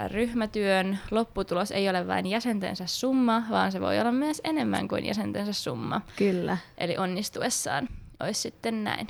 ryhmätyön 0.08 1.00
lopputulos 1.12 1.72
ei 1.72 1.89
ole 1.89 2.08
vain 2.08 2.28
jäsentensä 2.28 2.88
summa, 2.88 3.44
vaan 3.50 3.72
se 3.72 3.82
voi 3.82 4.00
olla 4.00 4.12
myös 4.12 4.42
enemmän 4.44 4.88
kuin 4.88 5.06
jäsentensä 5.06 5.54
summa. 5.54 6.02
Kyllä. 6.16 6.58
Eli 6.78 6.98
onnistuessaan 6.98 7.89
olisi 8.20 8.42
sitten 8.42 8.84
näin. 8.84 9.08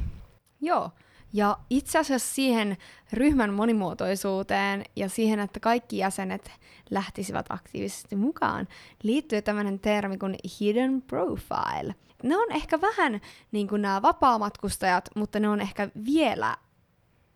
Joo. 0.66 0.92
Ja 1.34 1.58
itse 1.70 2.00
asiassa 2.00 2.36
siihen 2.36 2.78
ryhmän 3.14 3.54
monimuotoisuuteen 3.54 4.84
ja 4.96 5.10
siihen, 5.10 5.40
että 5.40 5.60
kaikki 5.60 5.98
jäsenet 5.98 6.52
lähtisivät 6.90 7.46
aktiivisesti 7.50 8.16
mukaan, 8.16 8.68
liittyy 9.04 9.42
tämmöinen 9.42 9.80
termi 9.80 10.18
kuin 10.18 10.36
hidden 10.60 11.02
profile. 11.02 11.96
Ne 12.24 12.38
on 12.38 12.52
ehkä 12.52 12.82
vähän 12.82 13.22
niin 13.52 13.68
kuin 13.68 13.82
nämä 13.82 14.02
vapaamatkustajat, 14.02 15.10
mutta 15.16 15.40
ne 15.40 15.50
on 15.50 15.62
ehkä 15.62 15.90
vielä 16.06 16.58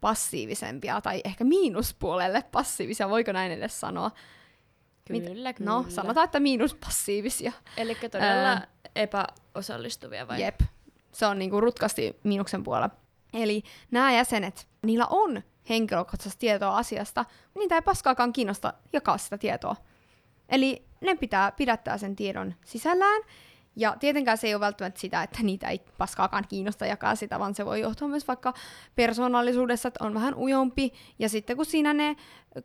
passiivisempia 0.02 1.02
tai 1.02 1.22
ehkä 1.26 1.44
miinuspuolelle 1.44 2.44
passiivisia, 2.52 3.10
voiko 3.10 3.32
näin 3.32 3.52
edes 3.52 3.80
sanoa? 3.80 4.12
Kyllä, 5.08 5.22
Mit? 5.22 5.60
No, 5.60 5.84
kyllä. 5.84 5.96
sanotaan, 5.96 6.26
että 6.26 6.40
miinuspassiivisia. 6.40 7.52
Eli 7.78 7.96
todella 7.96 8.50
Ää... 8.50 8.68
epäosallistuvia 8.96 10.28
vai? 10.28 10.42
Jep, 10.42 10.60
se 11.12 11.26
on 11.26 11.40
niinku 11.40 11.62
rutkasti 11.62 12.20
miinuksen 12.24 12.64
puolella. 12.64 13.07
Eli 13.34 13.64
nämä 13.92 14.14
jäsenet, 14.14 14.68
niillä 14.82 15.08
on 15.10 15.44
henkilökohtaisesti 15.70 16.40
tietoa 16.40 16.78
asiasta, 16.78 17.26
niitä 17.56 17.76
ei 17.76 17.82
paskaakaan 17.82 18.34
kiinnosta 18.34 18.74
jakaa 18.94 19.18
sitä 19.18 19.38
tietoa. 19.38 19.76
Eli 20.50 20.86
ne 21.02 21.16
pitää 21.16 21.52
pidättää 21.52 21.98
sen 21.98 22.16
tiedon 22.16 22.54
sisällään, 22.66 23.22
ja 23.76 23.96
tietenkään 24.00 24.38
se 24.38 24.48
ei 24.48 24.56
ole 24.56 24.60
välttämättä 24.60 25.00
sitä, 25.00 25.24
että 25.24 25.44
niitä 25.44 25.68
ei 25.68 25.82
paskaakaan 25.98 26.46
kiinnosta 26.50 26.86
jakaa 26.86 27.16
sitä, 27.16 27.40
vaan 27.40 27.56
se 27.56 27.66
voi 27.66 27.82
johtua 27.82 28.08
myös 28.08 28.28
vaikka 28.28 28.54
persoonallisuudessa, 28.96 29.88
että 29.88 30.04
on 30.04 30.14
vähän 30.14 30.36
ujompi, 30.36 30.94
ja 31.20 31.30
sitten 31.30 31.56
kun 31.56 31.66
siinä 31.66 31.94
ne 31.94 32.16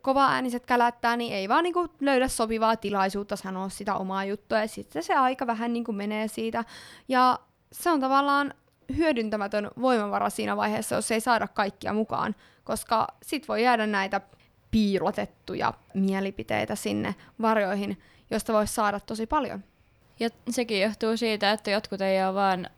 kova 0.01 0.27
ääniset 0.27 0.65
kälättää, 0.65 1.17
niin 1.17 1.33
ei 1.33 1.49
vaan 1.49 1.63
niinku 1.63 1.87
löydä 1.99 2.27
sopivaa 2.27 2.75
tilaisuutta 2.75 3.35
sanoa 3.35 3.69
sitä 3.69 3.95
omaa 3.95 4.25
juttua, 4.25 4.59
ja 4.59 4.67
sitten 4.67 5.03
se 5.03 5.13
aika 5.13 5.47
vähän 5.47 5.73
niinku 5.73 5.91
menee 5.91 6.27
siitä. 6.27 6.63
Ja 7.07 7.39
se 7.71 7.89
on 7.89 7.99
tavallaan 7.99 8.53
hyödyntämätön 8.97 9.71
voimavara 9.81 10.29
siinä 10.29 10.57
vaiheessa, 10.57 10.95
jos 10.95 11.11
ei 11.11 11.21
saada 11.21 11.47
kaikkia 11.47 11.93
mukaan, 11.93 12.35
koska 12.63 13.07
sit 13.23 13.47
voi 13.47 13.63
jäädä 13.63 13.87
näitä 13.87 14.21
piilotettuja 14.71 15.73
mielipiteitä 15.93 16.75
sinne 16.75 17.15
varjoihin, 17.41 18.01
josta 18.31 18.53
voisi 18.53 18.73
saada 18.73 18.99
tosi 18.99 19.25
paljon. 19.25 19.63
Ja 20.19 20.29
sekin 20.49 20.81
johtuu 20.81 21.17
siitä, 21.17 21.51
että 21.51 21.71
jotkut 21.71 22.01
ei 22.01 22.23
ole 22.23 22.33
vaan 22.33 22.69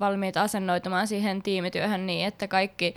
valmiita 0.00 0.42
asennoitumaan 0.42 1.06
siihen 1.06 1.42
tiimityöhön 1.42 2.06
niin, 2.06 2.26
että 2.26 2.48
kaikki 2.48 2.94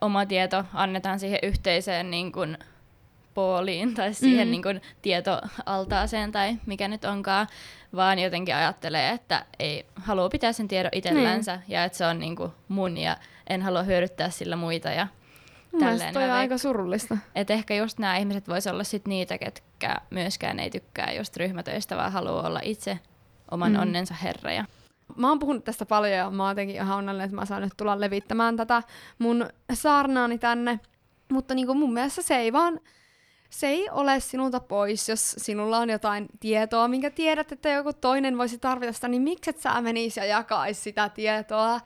oma 0.00 0.26
tieto 0.26 0.64
annetaan 0.74 1.20
siihen 1.20 1.38
yhteiseen 1.42 2.10
niin 2.10 2.32
kuin, 2.32 2.58
pooliin 3.34 3.94
tai 3.94 4.14
siihen 4.14 4.48
mm. 4.48 4.50
niin 4.50 4.62
kuin, 4.62 4.82
tietoaltaaseen 5.02 6.32
tai 6.32 6.56
mikä 6.66 6.88
nyt 6.88 7.04
onkaan, 7.04 7.46
vaan 7.96 8.18
jotenkin 8.18 8.54
ajattelee, 8.54 9.10
että 9.10 9.46
ei 9.58 9.86
halua 9.96 10.28
pitää 10.28 10.52
sen 10.52 10.68
tiedon 10.68 10.90
itsellänsä 10.94 11.56
mm. 11.56 11.62
ja 11.68 11.84
että 11.84 11.98
se 11.98 12.06
on 12.06 12.18
niin 12.18 12.36
kuin, 12.36 12.52
mun 12.68 12.96
ja 12.96 13.16
en 13.50 13.62
halua 13.62 13.82
hyödyttää 13.82 14.30
sillä 14.30 14.56
muita 14.56 14.90
ja 14.90 15.06
Mielestäni 15.72 16.12
toi 16.12 16.24
on 16.24 16.30
aika 16.30 16.58
surullista. 16.58 17.16
Et 17.34 17.50
ehkä 17.50 17.74
just 17.74 17.98
nämä 17.98 18.16
ihmiset 18.16 18.48
voisi 18.48 18.70
olla 18.70 18.84
sit 18.84 19.06
niitä, 19.06 19.38
ketkä 19.38 19.96
myöskään 20.10 20.60
ei 20.60 20.70
tykkää 20.70 21.12
just 21.12 21.36
ryhmätöistä, 21.36 21.96
vaan 21.96 22.12
haluaa 22.12 22.46
olla 22.46 22.60
itse 22.62 22.98
oman 23.50 23.72
mm. 23.72 23.78
onnensa 23.78 24.14
herra. 24.14 24.52
Ja... 24.52 24.64
Mä 25.16 25.28
oon 25.28 25.38
puhunut 25.38 25.64
tästä 25.64 25.86
paljon 25.86 26.18
ja 26.18 26.30
mä 26.30 26.42
oon 26.42 26.50
jotenkin 26.50 26.76
ihan 26.76 26.98
onnellinen, 26.98 27.24
että 27.24 27.36
mä 27.36 27.44
saan 27.44 27.62
nyt 27.62 27.72
tulla 27.76 28.00
levittämään 28.00 28.56
tätä 28.56 28.82
mun 29.18 29.48
saarnaani 29.72 30.38
tänne. 30.38 30.80
Mutta 31.32 31.54
niin 31.54 31.66
kuin 31.66 31.78
mun 31.78 31.92
mielestä 31.92 32.22
se 32.22 32.36
ei 32.36 32.52
vaan, 32.52 32.80
se 33.54 33.66
ei 33.66 33.90
ole 33.90 34.20
sinulta 34.20 34.60
pois, 34.60 35.08
jos 35.08 35.34
sinulla 35.38 35.78
on 35.78 35.90
jotain 35.90 36.26
tietoa, 36.40 36.88
minkä 36.88 37.10
tiedät, 37.10 37.52
että 37.52 37.68
joku 37.68 37.92
toinen 37.92 38.38
voisi 38.38 38.58
tarvita 38.58 38.92
sitä, 38.92 39.08
niin 39.08 39.22
miksi 39.22 39.50
et 39.50 39.60
sä 39.60 39.80
menisi 39.80 40.20
ja 40.20 40.26
jakaisi 40.26 40.80
sitä 40.80 41.08
tietoa? 41.08 41.80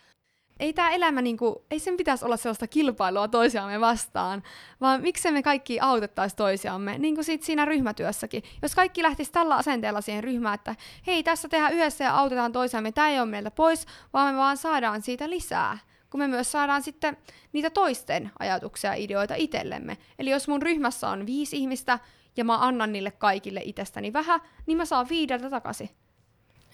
ei 0.61 0.73
tämä 0.73 0.91
elämä, 0.91 1.23
niinku, 1.23 1.65
ei 1.71 1.79
sen 1.79 1.97
pitäisi 1.97 2.25
olla 2.25 2.37
sellaista 2.37 2.67
kilpailua 2.67 3.29
toisiamme 3.29 3.81
vastaan, 3.81 4.43
vaan 4.81 5.03
miksi 5.03 5.31
me 5.31 5.43
kaikki 5.43 5.81
autettaisiin 5.81 6.37
toisiamme, 6.37 6.99
niin 6.99 7.15
kuin 7.15 7.25
sit 7.25 7.43
siinä 7.43 7.65
ryhmätyössäkin. 7.65 8.43
Jos 8.63 8.75
kaikki 8.75 9.03
lähtisi 9.03 9.33
tällä 9.33 9.57
asenteella 9.57 10.01
siihen 10.01 10.25
ryhmään, 10.25 10.55
että 10.55 10.77
hei, 11.07 11.23
tässä 11.23 11.49
tehdään 11.49 11.73
yhdessä 11.73 12.05
ja 12.05 12.17
autetaan 12.17 12.53
toisiamme, 12.53 12.93
tämä 12.93 13.09
ei 13.09 13.21
ole 13.21 13.29
meiltä 13.29 13.51
pois, 13.51 13.87
vaan 14.13 14.35
me 14.35 14.39
vaan 14.39 14.57
saadaan 14.57 15.03
siitä 15.03 15.31
lisää 15.31 15.79
kun 16.11 16.21
me 16.21 16.29
myös 16.29 16.53
saadaan 16.53 16.83
sitten 16.83 17.17
niitä 17.53 17.71
toisten 17.71 18.31
ajatuksia 18.39 18.91
ja 18.91 19.03
ideoita 19.05 19.35
itsellemme. 19.35 19.99
Eli 20.19 20.31
jos 20.31 20.49
mun 20.49 20.63
ryhmässä 20.63 21.09
on 21.09 21.27
viisi 21.27 21.57
ihmistä 21.57 21.99
ja 22.37 22.45
mä 22.45 22.59
annan 22.59 22.93
niille 22.93 23.11
kaikille 23.11 23.61
itsestäni 23.65 24.13
vähän, 24.13 24.41
niin 24.67 24.79
mä 24.79 24.85
saan 24.85 25.09
viideltä 25.09 25.51
takaisin. 25.51 25.91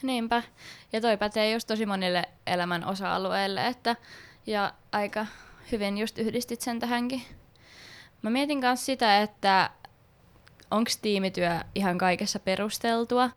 Niinpä. 0.02 0.42
Ja 0.92 1.00
toi 1.00 1.16
pätee 1.16 1.52
just 1.52 1.68
tosi 1.68 1.86
monille 1.86 2.24
elämän 2.46 2.84
osa-alueille, 2.84 3.66
että 3.66 3.96
ja 4.46 4.74
aika 4.92 5.26
hyvin 5.72 5.98
just 5.98 6.18
yhdistit 6.18 6.60
sen 6.60 6.80
tähänkin. 6.80 7.22
Mä 8.22 8.30
mietin 8.30 8.58
myös 8.58 8.86
sitä, 8.86 9.22
että 9.22 9.70
onko 10.70 10.90
tiimityö 11.02 11.60
ihan 11.74 11.98
kaikessa 11.98 12.38
perusteltua. 12.38 13.30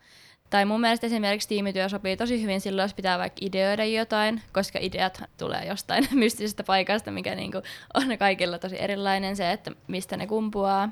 Tai 0.50 0.66
mun 0.66 0.82
mielestä 0.82 1.08
esimerkiksi 1.08 1.48
tiimityö 1.48 1.90
sopii 1.90 2.18
tosi 2.18 2.42
hyvin 2.42 2.62
silloin, 2.62 2.84
jos 2.84 2.94
pitää 2.94 3.18
vaikka 3.18 3.38
ideoida 3.42 3.86
jotain, 3.86 4.42
koska 4.54 4.80
ideat 4.82 5.24
tulee 5.38 5.66
jostain 5.66 6.08
mystisestä 6.20 6.64
paikasta, 6.64 7.12
mikä 7.12 7.36
niinku 7.36 7.62
on 7.94 8.18
kaikilla 8.20 8.60
tosi 8.60 8.82
erilainen 8.82 9.36
se, 9.36 9.52
että 9.52 9.72
mistä 9.88 10.18
ne 10.18 10.28
kumpuaa. 10.28 10.90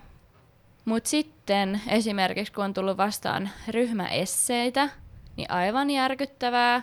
Mutta 0.85 1.09
sitten 1.09 1.81
esimerkiksi 1.87 2.53
kun 2.53 2.63
on 2.63 2.73
tullut 2.73 2.97
vastaan 2.97 3.49
ryhmäesseitä, 3.67 4.89
niin 5.37 5.51
aivan 5.51 5.89
järkyttävää. 5.89 6.81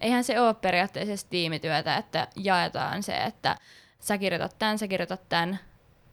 Eihän 0.00 0.24
se 0.24 0.40
ole 0.40 0.54
periaatteessa 0.54 1.30
tiimityötä, 1.30 1.96
että 1.96 2.28
jaetaan 2.36 3.02
se, 3.02 3.16
että 3.16 3.56
sä 4.00 4.18
kirjoitat 4.18 4.58
tämän, 4.58 4.78
sä 4.78 4.88
kirjoitat 4.88 5.28
tämän, 5.28 5.58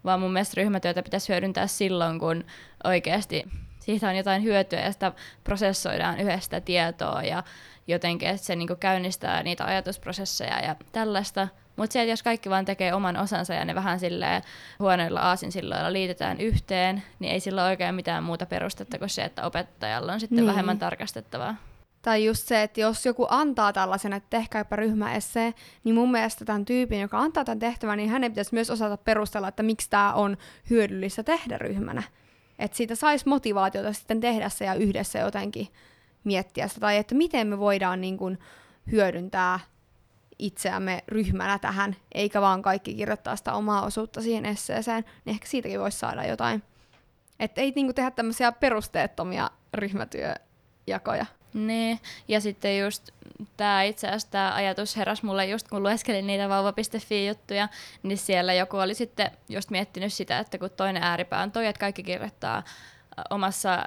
vaan 0.06 0.20
mun 0.20 0.34
mielestä 0.34 0.62
ryhmätyötä 0.62 1.04
pitäisi 1.04 1.30
hyödyntää 1.30 1.68
silloin, 1.68 2.20
kun 2.20 2.46
oikeasti 2.84 3.46
siitä 3.86 4.10
on 4.10 4.16
jotain 4.16 4.44
hyötyä 4.44 4.80
ja 4.80 4.92
sitä 4.92 5.12
prosessoidaan 5.44 6.20
yhdestä 6.20 6.62
tietoa 6.62 7.24
ja 7.24 7.44
jotenkin, 7.88 8.30
että 8.30 8.46
se 8.46 8.56
niinku 8.56 8.76
käynnistää 8.80 9.44
niitä 9.44 9.66
ajatusprosesseja 9.66 10.60
ja 10.60 10.76
tällaista. 10.92 11.48
Mutta 11.76 11.94
se, 11.94 12.02
että 12.02 12.12
jos 12.12 12.24
kaikki 12.24 12.50
vaan 12.50 12.66
tekee 12.66 12.94
oman 12.94 13.18
osansa 13.18 13.54
ja 13.54 13.66
ne 13.66 13.76
vähän 13.76 14.00
silleen 14.00 14.42
huonoilla 14.80 15.20
aasinsilloilla 15.20 15.94
liitetään 15.94 16.42
yhteen, 16.42 17.04
niin 17.20 17.32
ei 17.32 17.40
sillä 17.40 17.62
ole 17.62 17.70
oikein 17.70 17.96
mitään 17.96 18.24
muuta 18.24 18.46
perustetta 18.46 19.00
kuin 19.00 19.10
se, 19.10 19.24
että 19.24 19.46
opettajalla 19.46 20.14
on 20.14 20.20
sitten 20.20 20.36
niin. 20.36 20.48
vähemmän 20.48 20.80
tarkastettavaa. 20.80 21.56
Tai 22.02 22.26
just 22.26 22.48
se, 22.48 22.64
että 22.64 22.82
jos 22.82 23.06
joku 23.06 23.28
antaa 23.30 23.74
tällaisen, 23.74 24.14
että 24.14 24.30
tehkääpä 24.30 24.76
ryhmäessee, 24.76 25.54
niin 25.84 25.96
mun 25.96 26.12
mielestä 26.12 26.46
tämän 26.46 26.66
tyypin, 26.66 27.02
joka 27.02 27.20
antaa 27.20 27.46
tämän 27.46 27.60
tehtävän, 27.60 27.98
niin 27.98 28.10
hänen 28.10 28.32
pitäisi 28.32 28.54
myös 28.54 28.70
osata 28.70 28.98
perustella, 28.98 29.48
että 29.48 29.64
miksi 29.64 29.90
tämä 29.90 30.14
on 30.14 30.38
hyödyllistä 30.70 31.24
tehdä 31.24 31.58
ryhmänä. 31.58 32.04
Että 32.60 32.78
siitä 32.78 32.96
saisi 32.96 33.30
motivaatiota 33.30 33.94
sitten 33.94 34.22
tehdä 34.22 34.50
se 34.50 34.66
ja 34.66 34.74
yhdessä 34.74 35.20
jotenkin 35.20 35.68
miettiä 36.24 36.68
sitä, 36.68 36.80
tai 36.80 36.98
että 36.98 37.16
miten 37.16 37.48
me 37.48 37.60
voidaan 37.60 38.02
niin 38.02 38.18
kuin 38.18 38.40
hyödyntää 38.92 39.60
itseämme 40.40 41.04
ryhmänä 41.08 41.60
tähän, 41.60 41.96
eikä 42.12 42.42
vaan 42.42 42.62
kaikki 42.62 42.94
kirjoittaa 42.94 43.36
sitä 43.36 43.54
omaa 43.54 43.86
osuutta 43.86 44.22
siihen 44.22 44.46
esseeseen, 44.46 45.06
niin 45.26 45.34
ehkä 45.34 45.48
siitäkin 45.48 45.80
voisi 45.80 46.00
saada 46.00 46.26
jotain. 46.26 46.64
Että 47.40 47.62
ei 47.62 47.74
niinku 47.76 47.94
tehdä 47.94 48.12
tämmöisiä 48.12 48.52
perusteettomia 48.52 49.50
ryhmätyöjakoja. 49.74 51.26
Niin, 51.54 52.00
ja 52.28 52.42
sitten 52.42 52.80
just 52.80 53.12
tämä 53.58 53.84
itse 53.84 54.08
asiassa 54.08 54.32
tämä 54.32 54.54
ajatus 54.56 54.98
heräs 54.98 55.24
mulle 55.24 55.46
just 55.46 55.68
kun 55.68 55.84
lueskelin 55.84 56.28
niitä 56.28 56.50
vauva.fi-juttuja, 56.50 57.70
niin 58.04 58.18
siellä 58.18 58.54
joku 58.54 58.78
oli 58.78 58.94
sitten 58.94 59.32
just 59.50 59.70
miettinyt 59.70 60.14
sitä, 60.14 60.40
että 60.40 60.58
kun 60.58 60.70
toinen 60.70 61.04
ääripää 61.04 61.42
on 61.42 61.52
toi, 61.52 61.68
että 61.68 61.80
kaikki 61.80 62.04
kirjoittaa 62.04 62.64
omassa 63.30 63.86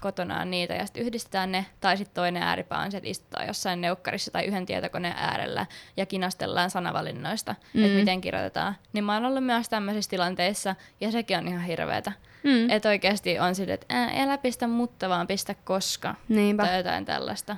kotonaan 0.00 0.50
niitä 0.50 0.74
ja 0.74 0.86
sitten 0.86 1.02
yhdistetään 1.02 1.52
ne, 1.52 1.66
tai 1.80 1.96
sitten 1.96 2.14
toinen 2.14 2.42
ääripää 2.42 2.78
on 2.78 2.90
se, 2.90 2.96
että 2.96 3.10
istutaan 3.10 3.46
jossain 3.46 3.80
neukkarissa 3.80 4.30
tai 4.30 4.44
yhden 4.44 4.66
tietokoneen 4.66 5.14
äärellä 5.16 5.66
ja 5.96 6.06
kinastellaan 6.06 6.70
sanavalinnoista, 6.70 7.54
mm. 7.74 7.84
että 7.84 7.98
miten 7.98 8.20
kirjoitetaan. 8.20 8.76
Niin 8.92 9.04
mä 9.04 9.14
oon 9.14 9.24
ollut 9.24 9.44
myös 9.44 9.68
tämmöisissä 9.68 10.10
tilanteissa 10.10 10.76
ja 11.00 11.10
sekin 11.10 11.38
on 11.38 11.48
ihan 11.48 11.64
hirveetä. 11.64 12.12
Mm. 12.42 12.70
Että 12.70 12.88
oikeasti 12.88 13.38
on 13.38 13.54
sille, 13.54 13.72
että 13.72 13.86
ää, 13.88 14.22
älä 14.22 14.38
pistä 14.38 14.66
mutta 14.66 15.08
vaan 15.08 15.26
pistä 15.26 15.54
koska 15.64 16.14
Niinpä. 16.28 16.66
tai 16.66 16.76
jotain 16.76 17.04
tällaista. 17.04 17.56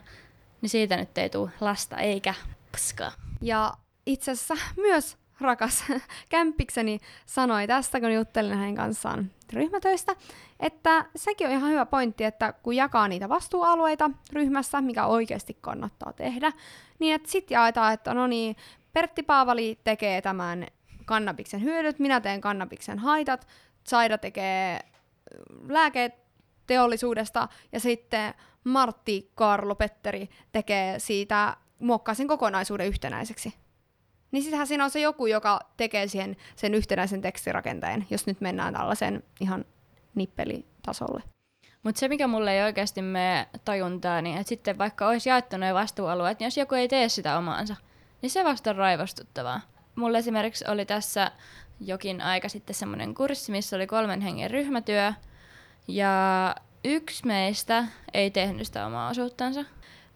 Niin 0.61 0.71
siitä 0.71 0.97
nyt 0.97 1.19
ei 1.19 1.31
tule 1.31 1.51
lasta 1.61 1.97
eikä 1.97 2.35
paskaa. 2.73 3.13
Ja 3.41 3.73
itse 4.07 4.31
asiassa 4.31 4.57
myös 4.77 5.17
rakas 5.41 5.85
kämppikseni 6.29 7.01
sanoi 7.27 7.67
tästä, 7.67 8.01
kun 8.01 8.15
juttelin 8.15 8.57
hänen 8.59 8.75
kanssaan 8.75 9.31
ryhmätöistä, 9.53 10.17
että 10.61 11.05
sekin 11.17 11.47
on 11.47 11.53
ihan 11.53 11.71
hyvä 11.71 11.87
pointti, 11.87 12.25
että 12.25 12.53
kun 12.53 12.77
jakaa 12.77 13.09
niitä 13.09 13.29
vastuualueita 13.29 14.11
ryhmässä, 14.33 14.81
mikä 14.81 15.07
oikeasti 15.07 15.57
kannattaa 15.61 16.13
tehdä, 16.13 16.53
niin 16.99 17.15
että 17.15 17.31
sitten 17.31 17.55
jaetaan, 17.55 17.93
että 17.93 18.15
no 18.15 18.27
niin, 18.27 18.57
Pertti 18.93 19.23
Paavali 19.23 19.79
tekee 19.85 20.23
tämän 20.23 20.67
kannabiksen 21.05 21.63
hyödyt, 21.63 21.99
minä 21.99 22.21
teen 22.21 22.41
kannabiksen 22.41 22.99
haitat, 22.99 23.47
Saida 23.85 24.19
tekee 24.19 24.81
lääketeollisuudesta 25.69 27.49
ja 27.73 27.81
sitten 27.81 28.35
Martti 28.65 29.31
Karlo 29.35 29.75
Petteri 29.75 30.29
tekee 30.53 30.99
siitä, 30.99 31.57
muokkaa 31.79 32.15
sen 32.15 32.29
kokonaisuuden 32.29 32.87
yhtenäiseksi. 32.87 33.55
Niin 34.31 34.43
sittenhän 34.43 34.67
siinä 34.67 34.85
on 34.85 34.91
se 34.91 35.01
joku, 35.01 35.27
joka 35.27 35.61
tekee 35.77 36.09
siihen 36.09 36.37
sen 36.57 36.75
yhtenäisen 36.75 37.21
tekstirakenteen, 37.21 38.07
jos 38.11 38.27
nyt 38.27 38.41
mennään 38.41 38.75
tällaisen 38.75 39.23
ihan 39.41 39.65
nippelitasolle. 40.15 41.23
Mutta 41.83 41.99
se, 41.99 42.09
mikä 42.09 42.27
mulle 42.27 42.53
ei 42.53 42.63
oikeasti 42.63 43.03
mene 43.03 43.49
tajuntaa, 43.65 44.23
niin 44.23 44.37
että 44.37 44.49
sitten 44.49 44.79
vaikka 44.79 45.09
olisi 45.09 45.29
jaettu 45.29 45.57
noin 45.57 45.75
vastuualueet, 45.75 46.39
niin 46.39 46.47
jos 46.47 46.57
joku 46.57 46.75
ei 46.75 46.89
tee 46.89 47.09
sitä 47.09 47.39
omaansa, 47.39 47.77
niin 48.23 48.31
se 48.31 48.45
vasta 48.45 48.71
on 48.71 48.77
raivostuttavaa. 48.77 49.61
Mulla 49.95 50.19
esimerkiksi 50.19 50.65
oli 50.69 50.87
tässä 50.87 51.33
jokin 51.81 52.21
aika 52.21 52.49
sitten 52.49 52.77
semmoinen 52.77 53.15
kurssi, 53.15 53.53
missä 53.53 53.77
oli 53.77 53.87
kolmen 53.87 54.21
hengen 54.21 54.51
ryhmätyö, 54.51 55.13
ja 55.89 56.55
yksi 56.85 57.27
meistä 57.27 57.85
ei 58.15 58.31
tehnyt 58.31 58.67
sitä 58.67 58.87
omaa 58.87 59.11
osuuttansa. 59.11 59.65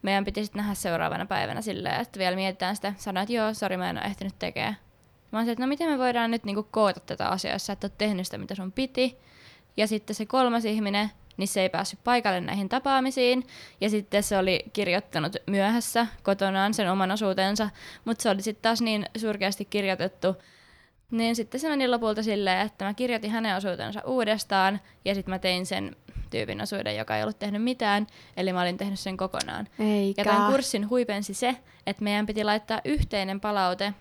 Meidän 0.03 0.25
piti 0.25 0.45
sitten 0.45 0.61
nähdä 0.61 0.75
seuraavana 0.75 1.27
päivänä 1.27 1.63
silleen, 1.63 2.01
että 2.01 2.19
vielä 2.19 2.37
mietitään 2.37 2.77
sitä. 2.77 2.95
Sanoin, 2.97 3.23
että 3.23 3.33
joo, 3.33 3.55
sori, 3.55 3.77
mä 3.77 3.91
en 3.91 3.99
ole 3.99 4.05
ehtinyt 4.05 4.39
tekemään. 4.39 4.77
Mä 5.33 5.39
olisin, 5.39 5.53
että 5.53 5.63
no 5.63 5.69
miten 5.69 5.91
me 5.91 5.99
voidaan 5.99 6.31
nyt 6.31 6.45
niinku 6.45 6.69
koota 6.71 7.01
tätä 7.01 7.29
asiaa, 7.29 7.55
jos 7.55 7.67
sä 7.67 7.73
et 7.73 7.85
ole 7.85 7.93
tehnyt 7.99 8.27
sitä, 8.27 8.39
mitä 8.39 8.55
sun 8.55 8.73
piti. 8.73 9.19
Ja 9.77 9.87
sitten 9.87 10.17
se 10.17 10.27
kolmas 10.27 10.65
ihminen, 10.65 11.11
niin 11.37 11.49
se 11.49 11.61
ei 11.61 11.69
päässyt 11.69 12.05
paikalle 12.05 12.41
näihin 12.41 12.69
tapaamisiin. 12.69 13.47
Ja 13.81 13.91
sitten 13.91 14.23
se 14.23 14.39
oli 14.39 14.65
kirjoittanut 14.73 15.37
myöhässä 15.47 16.07
kotonaan 16.23 16.75
sen 16.75 16.91
oman 16.91 17.11
osuutensa, 17.11 17.71
mutta 18.05 18.23
se 18.23 18.31
oli 18.31 18.43
sitten 18.43 18.63
taas 18.63 18.81
niin 18.81 19.07
surkeasti 19.17 19.65
kirjoitettu, 19.65 20.37
niin 21.19 21.37
sitten 21.37 21.61
se 21.61 21.69
meni 21.69 21.89
lopulta 21.89 22.23
silleen, 22.23 22.67
että 22.67 22.85
mä 22.85 22.95
kirjoitin 22.95 23.31
hänen 23.31 23.57
osuutensa 23.57 24.03
uudestaan 24.07 24.81
ja 25.05 25.15
sitten 25.15 25.35
mä 25.35 25.39
tein 25.39 25.67
sen 25.67 25.97
tyypin 26.31 26.63
osuuden, 26.63 26.97
joka 26.97 27.17
ei 27.17 27.23
ollut 27.23 27.39
tehnyt 27.39 27.63
mitään, 27.63 28.07
eli 28.37 28.53
mä 28.53 28.63
olin 28.63 28.77
tehnyt 28.77 29.01
sen 29.01 29.17
kokonaan. 29.17 29.69
Eikä. 29.79 30.21
Ja 30.21 30.25
tämän 30.25 30.51
kurssin 30.51 30.91
huipensi 30.91 31.35
se, 31.35 31.57
että 31.87 32.05
meidän 32.05 32.27
piti 32.27 32.45
laittaa 32.45 32.81
yhteinen 32.85 33.41
palaute 33.41 33.95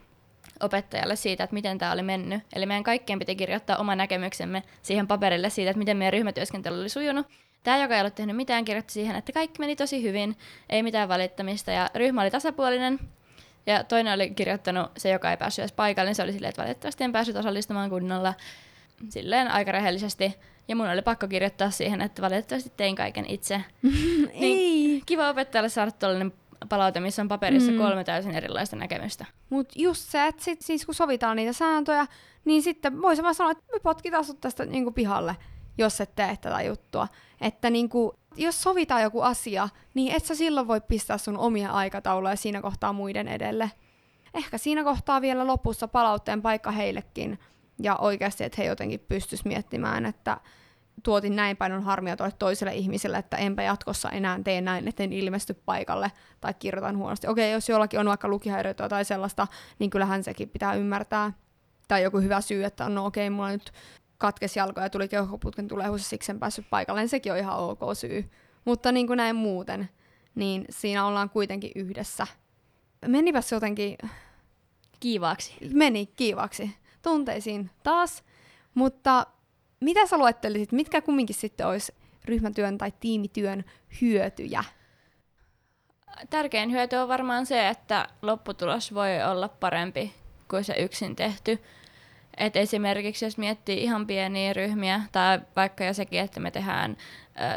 opettajalle 0.60 1.16
siitä, 1.16 1.44
että 1.44 1.54
miten 1.54 1.78
tämä 1.78 1.92
oli 1.92 2.02
mennyt. 2.02 2.44
Eli 2.56 2.66
meidän 2.66 2.84
kaikkien 2.84 3.20
piti 3.20 3.36
kirjoittaa 3.36 3.78
oma 3.78 3.96
näkemyksemme 3.96 4.64
siihen 4.82 5.08
paperille 5.08 5.50
siitä, 5.50 5.72
että 5.72 5.80
miten 5.80 5.98
meidän 5.98 6.14
ryhmätyöskentely 6.14 6.80
oli 6.80 6.90
sujunut. 6.90 7.28
Tämä, 7.64 7.78
joka 7.78 7.96
ei 7.96 8.02
ollut 8.02 8.16
tehnyt 8.16 8.36
mitään, 8.36 8.66
kirjoitti 8.66 8.94
siihen, 8.94 9.16
että 9.16 9.32
kaikki 9.32 9.60
meni 9.60 9.76
tosi 9.76 10.04
hyvin, 10.04 10.38
ei 10.70 10.84
mitään 10.84 11.10
valittamista 11.10 11.72
ja 11.72 11.90
ryhmä 11.96 12.22
oli 12.22 12.32
tasapuolinen. 12.32 13.00
Ja 13.66 13.84
toinen 13.84 14.14
oli 14.14 14.30
kirjoittanut, 14.30 14.92
se 14.98 15.10
joka 15.10 15.32
ei 15.32 15.38
päässyt 15.38 15.64
edes 15.64 15.72
paikalle, 15.72 16.10
niin 16.10 16.16
se 16.16 16.24
oli 16.24 16.34
silleen, 16.34 16.50
että 16.50 16.62
valitettavasti 16.62 17.04
en 17.04 17.12
päässyt 17.12 17.36
osallistumaan 17.36 17.90
kunnolla 17.90 18.34
silleen 19.10 19.52
aika 19.52 19.72
rehellisesti. 19.72 20.36
Ja 20.68 20.76
mun 20.76 20.90
oli 20.90 21.02
pakko 21.02 21.28
kirjoittaa 21.28 21.72
siihen, 21.72 22.02
että 22.02 22.22
valitettavasti 22.22 22.74
tein 22.78 22.96
kaiken 22.96 23.26
itse. 23.26 23.62
niin, 24.40 25.02
kiva 25.06 25.30
opettajalle 25.30 25.70
saada 25.70 25.92
tuollainen 25.92 26.34
palaute, 26.70 27.00
missä 27.00 27.22
on 27.22 27.28
paperissa 27.28 27.72
mm. 27.72 27.78
kolme 27.78 28.04
täysin 28.04 28.36
erilaista 28.36 28.76
näkemystä. 28.76 29.26
Mut 29.50 29.70
just 29.76 30.02
se, 30.02 30.28
että 30.28 30.44
sit, 30.44 30.62
siis 30.62 30.86
kun 30.86 30.96
sovitaan 30.96 31.36
niitä 31.36 31.54
sääntöjä, 31.54 32.08
niin 32.46 32.64
sitten 32.64 33.02
voisi 33.02 33.24
vaan 33.24 33.36
sanoa, 33.36 33.52
että 33.52 33.64
me 33.74 33.80
potkitaan 33.80 34.26
sut 34.26 34.42
tästä 34.42 34.66
niinku 34.66 34.92
pihalle, 34.92 35.36
jos 35.78 36.02
et 36.02 36.16
tee 36.16 36.38
tätä 36.42 36.62
juttua. 36.62 37.08
Että 37.42 37.70
niinku, 37.70 38.20
jos 38.36 38.62
sovitaan 38.62 39.02
joku 39.02 39.22
asia, 39.22 39.70
niin 39.94 40.16
et 40.16 40.26
sä 40.26 40.36
silloin 40.36 40.68
voi 40.68 40.82
pistää 40.82 41.18
sun 41.18 41.38
omia 41.38 41.72
aikatauluja 41.72 42.36
siinä 42.36 42.62
kohtaa 42.62 42.94
muiden 42.94 43.28
edelle. 43.28 43.72
Ehkä 44.34 44.58
siinä 44.58 44.84
kohtaa 44.84 45.22
vielä 45.22 45.48
lopussa 45.48 45.88
palautteen 45.88 46.42
paikka 46.42 46.72
heillekin, 46.72 47.40
ja 47.80 47.96
oikeasti, 47.96 48.44
että 48.44 48.62
he 48.62 48.68
jotenkin 48.68 49.00
pystyis 49.00 49.46
miettimään, 49.46 50.06
että 50.06 50.38
tuotin 51.04 51.36
näin 51.36 51.58
paljon 51.58 51.84
harmia 51.84 52.18
tuolle 52.18 52.36
toiselle 52.40 52.74
ihmiselle, 52.74 53.18
että 53.18 53.38
enpä 53.38 53.64
jatkossa 53.64 54.10
enää 54.10 54.40
tee 54.44 54.62
näin, 54.62 54.88
etten 54.88 55.14
ilmesty 55.14 55.54
paikalle 55.54 56.12
tai 56.42 56.54
kirjoitan 56.54 56.98
huonosti. 56.98 57.28
Okei, 57.28 57.52
jos 57.52 57.70
jollakin 57.70 58.00
on 58.00 58.06
vaikka 58.06 58.28
lukihäiriötä 58.28 58.90
tai 58.90 59.06
sellaista, 59.06 59.48
niin 59.80 59.90
kyllähän 59.90 60.24
sekin 60.24 60.50
pitää 60.50 60.74
ymmärtää. 60.74 61.34
Tai 61.88 62.04
joku 62.04 62.20
hyvä 62.20 62.42
syy, 62.42 62.64
että 62.64 62.90
no 62.90 63.06
okei, 63.06 63.30
mulla 63.30 63.50
nyt 63.50 63.72
katkesi 64.24 64.60
jalko 64.60 64.82
ja 64.82 64.90
tuli 64.90 65.08
keuhkoputken 65.08 65.68
tulehdus 65.68 66.10
siksi 66.10 66.32
en 66.32 66.40
päässyt 66.40 66.66
paikalle, 66.70 67.02
niin 67.02 67.10
sekin 67.10 67.32
on 67.32 67.38
ihan 67.38 67.58
ok 67.58 67.80
syy. 67.94 68.30
Mutta 68.66 68.92
niin 68.92 69.08
kuin 69.08 69.18
näin 69.18 69.36
muuten, 69.36 69.90
niin 70.36 70.66
siinä 70.70 71.06
ollaan 71.06 71.30
kuitenkin 71.30 71.72
yhdessä. 71.76 72.28
Menipä 73.08 73.42
se 73.42 73.56
jotenkin... 73.56 73.98
Kiivaaksi. 75.00 75.54
Meni 75.74 76.06
kiivaksi. 76.06 76.72
Tunteisiin 77.02 77.70
taas. 77.84 78.24
Mutta 78.74 79.28
mitä 79.80 80.06
sä 80.06 80.18
luettelisit, 80.18 80.72
mitkä 80.72 81.02
kumminkin 81.02 81.36
sitten 81.36 81.68
olisi 81.68 81.94
ryhmätyön 82.26 82.78
tai 82.78 82.94
tiimityön 83.00 83.64
hyötyjä? 84.02 84.64
Tärkein 86.30 86.72
hyöty 86.72 86.96
on 86.96 87.08
varmaan 87.08 87.46
se, 87.46 87.70
että 87.70 88.10
lopputulos 88.22 88.94
voi 88.94 89.24
olla 89.32 89.48
parempi 89.50 90.14
kuin 90.50 90.64
se 90.64 90.74
yksin 90.74 91.16
tehty. 91.16 91.60
Et 92.38 92.56
esimerkiksi 92.56 93.26
jos 93.26 93.38
miettii 93.38 93.84
ihan 93.84 94.08
pieniä 94.08 94.54
ryhmiä, 94.54 95.02
tai 95.12 95.40
vaikka 95.56 95.84
jo 95.84 95.94
sekin, 95.94 96.20
että 96.20 96.40
me 96.40 96.52
tehdään 96.52 96.98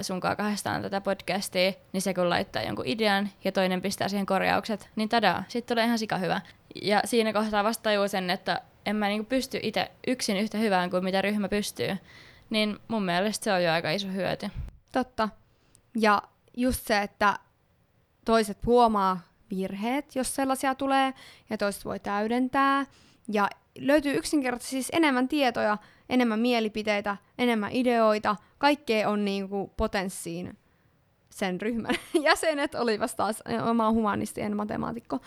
sunkaan 0.02 0.36
kahdestaan 0.36 0.82
tätä 0.82 1.00
podcastia, 1.00 1.72
niin 1.92 2.02
se 2.02 2.14
kun 2.14 2.30
laittaa 2.30 2.62
jonkun 2.62 2.86
idean 2.86 3.28
ja 3.44 3.52
toinen 3.52 3.82
pistää 3.82 4.08
siihen 4.08 4.26
korjaukset, 4.26 4.88
niin 4.96 5.08
tadaa, 5.08 5.44
sitten 5.48 5.74
tulee 5.74 5.84
ihan 5.84 5.98
sika 5.98 6.18
hyvä. 6.18 6.40
Ja 6.82 7.00
siinä 7.04 7.32
kohtaa 7.32 7.64
vasta 7.64 7.82
tajuu 7.82 8.08
sen, 8.08 8.30
että 8.30 8.60
en 8.86 8.96
mä 8.96 9.08
niinku 9.08 9.24
pysty 9.28 9.60
itse 9.62 9.90
yksin 10.06 10.36
yhtä 10.36 10.58
hyvään 10.58 10.90
kuin 10.90 11.04
mitä 11.04 11.22
ryhmä 11.22 11.48
pystyy. 11.48 11.96
Niin 12.50 12.78
mun 12.88 13.02
mielestä 13.04 13.44
se 13.44 13.52
on 13.52 13.64
jo 13.64 13.72
aika 13.72 13.90
iso 13.90 14.08
hyöty. 14.08 14.48
Totta. 14.92 15.28
Ja 16.00 16.22
just 16.56 16.86
se, 16.86 16.98
että 16.98 17.38
toiset 18.24 18.66
huomaa 18.66 19.20
virheet, 19.50 20.16
jos 20.16 20.34
sellaisia 20.34 20.74
tulee, 20.74 21.14
ja 21.50 21.58
toiset 21.58 21.84
voi 21.84 22.00
täydentää. 22.00 22.86
Ja 23.32 23.48
löytyy 23.80 24.14
yksinkertaisesti 24.14 24.70
siis 24.70 24.88
enemmän 24.92 25.28
tietoja, 25.28 25.78
enemmän 26.08 26.40
mielipiteitä, 26.40 27.16
enemmän 27.38 27.72
ideoita. 27.72 28.36
Kaikkea 28.58 29.08
on 29.08 29.24
niinku 29.24 29.72
potenssiin 29.76 30.58
sen 31.30 31.60
ryhmän 31.60 31.94
jäsenet, 32.22 32.74
olivat 32.74 33.16
taas, 33.16 33.42
mä 33.74 33.86
oon 33.86 33.94
humanisti, 33.94 34.40
en 34.40 34.56
matemaatikko. 34.56 35.18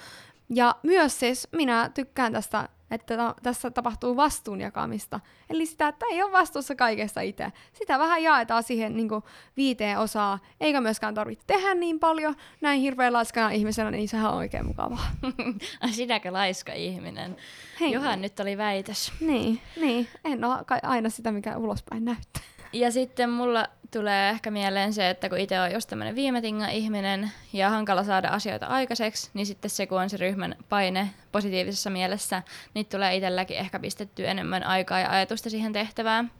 Ja 0.49 0.75
myös 0.83 1.19
siis 1.19 1.47
minä 1.51 1.91
tykkään 1.93 2.33
tästä 2.33 2.69
että 2.91 3.17
ta- 3.17 3.35
tässä 3.43 3.71
tapahtuu 3.71 4.15
vastuun 4.15 4.61
jakamista. 4.61 5.19
Eli 5.49 5.65
sitä, 5.65 5.87
että 5.87 6.05
ei 6.11 6.23
ole 6.23 6.31
vastuussa 6.31 6.75
kaikesta 6.75 7.21
itse. 7.21 7.51
Sitä 7.73 7.99
vähän 7.99 8.23
jaetaan 8.23 8.63
siihen 8.63 8.97
niin 8.97 9.09
kuin, 9.09 9.23
viiteen 9.57 9.99
osaa, 9.99 10.39
eikä 10.59 10.81
myöskään 10.81 11.13
tarvitse 11.13 11.43
tehdä 11.47 11.73
niin 11.73 11.99
paljon. 11.99 12.35
Näin 12.61 12.81
hirveän 12.81 13.13
laiskana 13.13 13.49
ihmisenä, 13.49 13.91
niin 13.91 14.07
sehän 14.07 14.31
on 14.31 14.37
oikein 14.37 14.65
mukavaa. 14.65 15.11
Sinäkö 15.91 16.33
laiska 16.33 16.73
ihminen? 16.73 17.37
Hei. 17.79 17.91
Johan 17.91 18.21
nyt 18.21 18.39
oli 18.39 18.57
väitös. 18.57 19.11
Niin, 19.19 19.61
niin. 19.81 20.07
En 20.25 20.43
ole 20.43 20.57
aina 20.83 21.09
sitä, 21.09 21.31
mikä 21.31 21.57
ulospäin 21.57 22.05
näyttää. 22.05 22.43
Ja 22.73 22.91
sitten 22.91 23.29
mulla 23.29 23.65
tulee 23.91 24.29
ehkä 24.29 24.51
mieleen 24.51 24.93
se, 24.93 25.09
että 25.09 25.29
kun 25.29 25.37
itse 25.37 25.59
on 25.59 25.71
just 25.71 25.89
tämmöinen 25.89 26.15
viimetinga 26.15 26.67
ihminen 26.67 27.31
ja 27.53 27.69
hankala 27.69 28.03
saada 28.03 28.27
asioita 28.27 28.65
aikaiseksi, 28.65 29.29
niin 29.33 29.45
sitten 29.45 29.71
se, 29.71 29.87
kun 29.87 30.01
on 30.01 30.09
se 30.09 30.17
ryhmän 30.17 30.55
paine 30.69 31.09
positiivisessa 31.31 31.89
mielessä, 31.89 32.43
niin 32.73 32.85
tulee 32.85 33.15
itselläkin 33.15 33.57
ehkä 33.57 33.79
pistettyä 33.79 34.27
enemmän 34.31 34.63
aikaa 34.63 34.99
ja 34.99 35.11
ajatusta 35.11 35.49
siihen 35.49 35.73
tehtävään. 35.73 36.31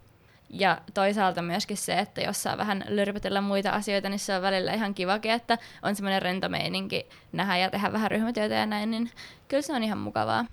Ja 0.50 0.80
toisaalta 0.94 1.42
myöskin 1.42 1.76
se, 1.76 1.98
että 1.98 2.20
jos 2.20 2.42
saa 2.42 2.58
vähän 2.58 2.84
lyrpytellä 2.88 3.40
muita 3.40 3.70
asioita, 3.70 4.08
niin 4.08 4.18
se 4.18 4.36
on 4.36 4.42
välillä 4.42 4.72
ihan 4.72 4.94
kivakin, 4.94 5.32
että 5.32 5.58
on 5.82 5.96
semmoinen 5.96 6.22
rento 6.22 6.48
meininki 6.48 7.06
nähdä 7.32 7.56
ja 7.56 7.70
tehdä 7.70 7.92
vähän 7.92 8.10
ryhmätyötä 8.10 8.54
ja 8.54 8.66
näin, 8.66 8.90
niin 8.90 9.10
kyllä 9.48 9.62
se 9.62 9.72
on 9.72 9.82
ihan 9.82 9.98
mukavaa. 9.98 10.44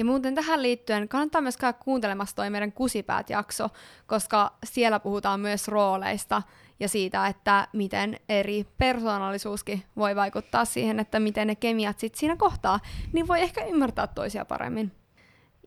Ja 0.00 0.04
muuten 0.04 0.34
tähän 0.34 0.62
liittyen 0.62 1.08
kannattaa 1.08 1.40
myös 1.40 1.56
käydä 1.56 1.72
kuuntelemassa 1.72 2.36
toi 2.36 2.50
meidän 2.50 2.72
Kusipäät-jakso, 2.72 3.68
koska 4.06 4.52
siellä 4.64 5.00
puhutaan 5.00 5.40
myös 5.40 5.68
rooleista 5.68 6.42
ja 6.80 6.88
siitä, 6.88 7.26
että 7.26 7.68
miten 7.72 8.16
eri 8.28 8.66
persoonallisuuskin 8.78 9.82
voi 9.96 10.16
vaikuttaa 10.16 10.64
siihen, 10.64 11.00
että 11.00 11.20
miten 11.20 11.46
ne 11.46 11.54
kemiat 11.54 11.98
sit 11.98 12.14
siinä 12.14 12.36
kohtaa, 12.36 12.80
niin 13.12 13.28
voi 13.28 13.40
ehkä 13.40 13.64
ymmärtää 13.64 14.06
toisia 14.06 14.44
paremmin. 14.44 14.92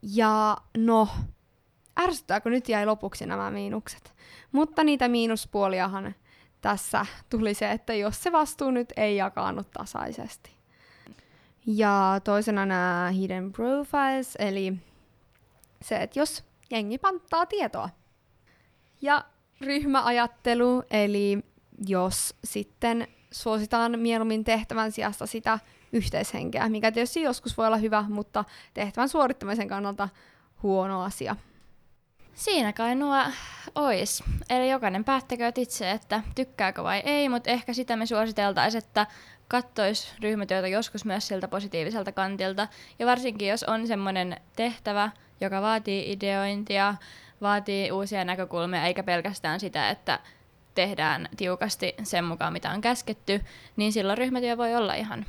Ja 0.01 0.57
no, 0.77 1.07
ärsyttääkö 1.99 2.49
nyt 2.49 2.69
jäi 2.69 2.85
lopuksi 2.85 3.25
nämä 3.25 3.51
miinukset? 3.51 4.13
Mutta 4.51 4.83
niitä 4.83 5.07
miinuspuoliahan 5.07 6.15
tässä 6.61 7.05
tuli 7.29 7.53
se, 7.53 7.71
että 7.71 7.93
jos 7.93 8.23
se 8.23 8.31
vastuu 8.31 8.71
nyt 8.71 8.93
ei 8.97 9.15
jakaannut 9.15 9.71
tasaisesti. 9.71 10.62
Ja 11.65 12.21
toisena 12.23 12.65
nämä 12.65 13.11
hidden 13.13 13.51
profiles, 13.51 14.35
eli 14.39 14.73
se, 15.81 15.95
että 15.97 16.19
jos 16.19 16.43
jengi 16.71 16.97
panttaa 16.97 17.45
tietoa. 17.45 17.89
Ja 19.01 19.25
ryhmäajattelu, 19.61 20.83
eli 20.91 21.43
jos 21.87 22.35
sitten 22.43 23.07
suositaan 23.31 23.99
mieluummin 23.99 24.43
tehtävän 24.43 24.91
sijasta 24.91 25.25
sitä 25.25 25.59
yhteishenkeä, 25.91 26.69
mikä 26.69 26.91
tietysti 26.91 27.21
joskus 27.21 27.57
voi 27.57 27.67
olla 27.67 27.77
hyvä, 27.77 28.05
mutta 28.09 28.43
tehtävän 28.73 29.09
suorittamisen 29.09 29.67
kannalta 29.67 30.09
huono 30.63 31.03
asia. 31.03 31.35
Siinä 32.33 32.73
kai 32.73 32.95
nuo 32.95 33.23
ois. 33.75 34.23
Eli 34.49 34.69
jokainen 34.69 35.03
päättäkööt 35.03 35.57
itse, 35.57 35.91
että 35.91 36.23
tykkääkö 36.35 36.83
vai 36.83 37.01
ei, 37.05 37.29
mutta 37.29 37.49
ehkä 37.49 37.73
sitä 37.73 37.95
me 37.95 38.05
suositeltaisiin, 38.05 38.83
että 38.83 39.07
kattois 39.53 40.13
ryhmätyötä 40.21 40.67
joskus 40.67 41.05
myös 41.05 41.27
siltä 41.27 41.47
positiiviselta 41.47 42.11
kantilta. 42.11 42.67
Ja 42.99 43.05
varsinkin 43.05 43.47
jos 43.47 43.63
on 43.63 43.87
semmoinen 43.87 44.41
tehtävä, 44.55 45.11
joka 45.41 45.61
vaatii 45.61 46.11
ideointia, 46.11 46.95
vaatii 47.41 47.91
uusia 47.91 48.25
näkökulmia, 48.25 48.85
eikä 48.85 49.03
pelkästään 49.03 49.59
sitä, 49.59 49.89
että 49.89 50.19
tehdään 50.75 51.29
tiukasti 51.37 51.95
sen 52.03 52.25
mukaan, 52.25 52.53
mitä 52.53 52.71
on 52.71 52.81
käsketty, 52.81 53.41
niin 53.75 53.93
silloin 53.93 54.17
ryhmätyö 54.17 54.57
voi 54.57 54.75
olla 54.75 54.93
ihan 54.93 55.25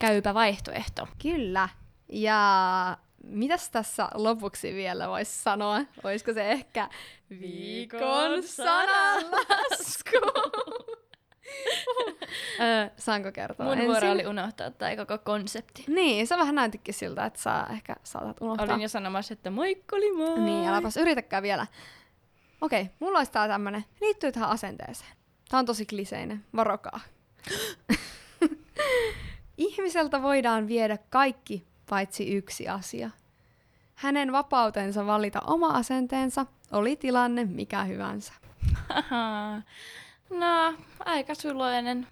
käypä 0.00 0.34
vaihtoehto. 0.34 1.08
Kyllä. 1.22 1.68
Ja 2.08 2.96
mitäs 3.24 3.70
tässä 3.70 4.08
lopuksi 4.14 4.74
vielä 4.74 5.08
voisi 5.08 5.42
sanoa? 5.42 5.80
Olisiko 6.04 6.32
se 6.32 6.50
ehkä 6.50 6.88
viikon 7.40 8.42
sananlasku? 8.42 10.16
Öö, 12.60 12.88
saanko 12.96 13.32
kertoa 13.32 13.66
Mun 13.66 13.74
ensin? 13.74 13.88
vuoro 13.90 14.10
oli 14.10 14.26
unohtaa 14.26 14.70
tämä 14.70 14.96
koko 14.96 15.18
konsepti. 15.18 15.84
Niin, 15.88 16.26
se 16.26 16.36
vähän 16.36 16.54
näytikin 16.54 16.94
siltä, 16.94 17.24
että 17.24 17.40
sä 17.40 17.66
ehkä 17.72 17.96
saatat 18.04 18.36
unohtaa. 18.40 18.66
Olin 18.66 18.80
jo 18.80 18.88
sanomassa, 18.88 19.32
että 19.32 19.50
moikkoli 19.50 20.12
moi! 20.12 20.38
Niin, 20.38 20.68
äläpäs 20.68 20.96
yritäkään 20.96 21.42
vielä. 21.42 21.66
Okei, 22.60 22.90
mulla 23.00 23.18
olisi 23.18 23.32
tää 23.32 23.48
tämmönen, 23.48 23.84
liittyy 24.00 24.32
tähän 24.32 24.50
asenteeseen. 24.50 25.10
Tää 25.48 25.58
on 25.60 25.66
tosi 25.66 25.86
kliseinen, 25.86 26.44
varokaa. 26.56 27.00
Ihmiseltä 29.56 30.22
voidaan 30.22 30.68
viedä 30.68 30.98
kaikki 31.10 31.66
paitsi 31.90 32.34
yksi 32.34 32.68
asia. 32.68 33.10
Hänen 33.94 34.32
vapautensa 34.32 35.06
valita 35.06 35.40
oma 35.46 35.68
asenteensa 35.68 36.46
oli 36.72 36.96
tilanne 36.96 37.44
mikä 37.44 37.84
hyvänsä. 37.84 38.32
No, 40.30 40.74
aika 41.04 41.34
suloinen. 41.34 42.06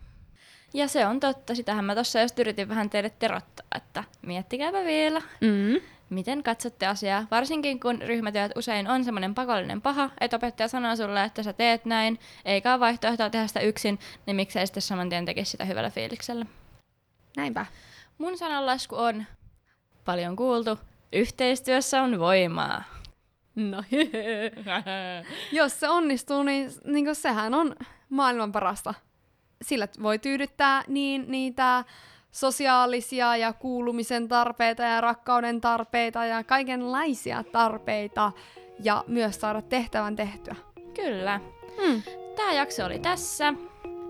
Ja 0.75 0.89
se 0.89 1.07
on 1.07 1.21
totta, 1.21 1.55
sitähän 1.55 1.85
mä 1.85 1.95
tossa 1.95 2.21
just 2.21 2.39
yritin 2.39 2.69
vähän 2.69 2.91
teille 2.91 3.11
terottaa, 3.19 3.67
että 3.77 4.05
miettikääpä 4.23 4.85
vielä, 4.85 5.23
Mm. 5.41 5.81
miten 6.11 6.43
katsotte 6.43 6.87
asiaa. 6.87 7.27
Varsinkin 7.31 7.81
kun 7.81 8.03
ryhmätyöt 8.03 8.53
usein 8.57 8.89
on 8.89 9.05
semmoinen 9.05 9.35
pakollinen 9.35 9.83
paha, 9.83 10.11
että 10.21 10.37
opettaja 10.37 10.69
sanoo 10.69 10.97
sulle, 10.97 11.25
että 11.25 11.43
sä 11.43 11.53
teet 11.53 11.85
näin, 11.85 12.19
eikä 12.45 12.73
ole 12.73 12.81
vaihtoehtoa 12.81 13.31
tehdä 13.31 13.47
sitä 13.47 13.61
yksin, 13.61 13.99
niin 14.27 14.37
miksei 14.37 14.67
sitten 14.67 14.83
saman 14.83 15.09
tien 15.09 15.25
tekisi 15.25 15.51
sitä 15.51 15.65
hyvällä 15.65 15.91
fiiliksellä. 15.91 16.47
Näinpä. 17.37 17.67
Mun 18.19 18.39
sananlasku 18.39 18.97
on 18.97 19.25
paljon 20.05 20.37
kuultu, 20.37 20.79
yhteistyössä 21.13 22.03
on 22.03 22.19
voimaa. 22.19 22.85
No 23.57 23.83
Jos 25.53 25.81
se 25.81 25.89
onnistuu, 25.89 26.43
niin, 26.43 26.71
niin 26.85 27.15
sehän 27.15 27.55
on 27.55 27.75
maailman 28.09 28.53
parasta. 28.53 28.95
Sillä 29.63 29.89
voi 30.03 30.19
tyydyttää 30.19 30.83
niin 30.89 31.25
niitä 31.29 31.85
sosiaalisia 32.31 33.37
ja 33.37 33.53
kuulumisen 33.53 34.29
tarpeita 34.29 34.83
ja 34.83 35.01
rakkauden 35.01 35.61
tarpeita 35.61 36.25
ja 36.25 36.45
kaikenlaisia 36.45 37.45
tarpeita 37.53 38.33
ja 38.85 39.05
myös 39.07 39.41
saada 39.41 39.63
tehtävän 39.63 40.17
tehtyä. 40.17 40.57
Kyllä. 40.95 41.41
Hmm. 41.83 42.03
Tämä 42.37 42.53
jakso 42.53 42.85
oli 42.85 42.99
tässä. 42.99 43.55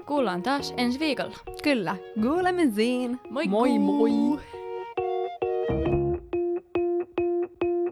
Kuullaan 0.06 0.42
taas 0.42 0.74
ensi 0.76 0.98
viikolla. 0.98 1.36
Kyllä. 1.62 1.96
Kuulemisiin. 2.22 3.20
Moikku! 3.30 3.56
Moi 3.56 3.78
moi! 3.78 4.57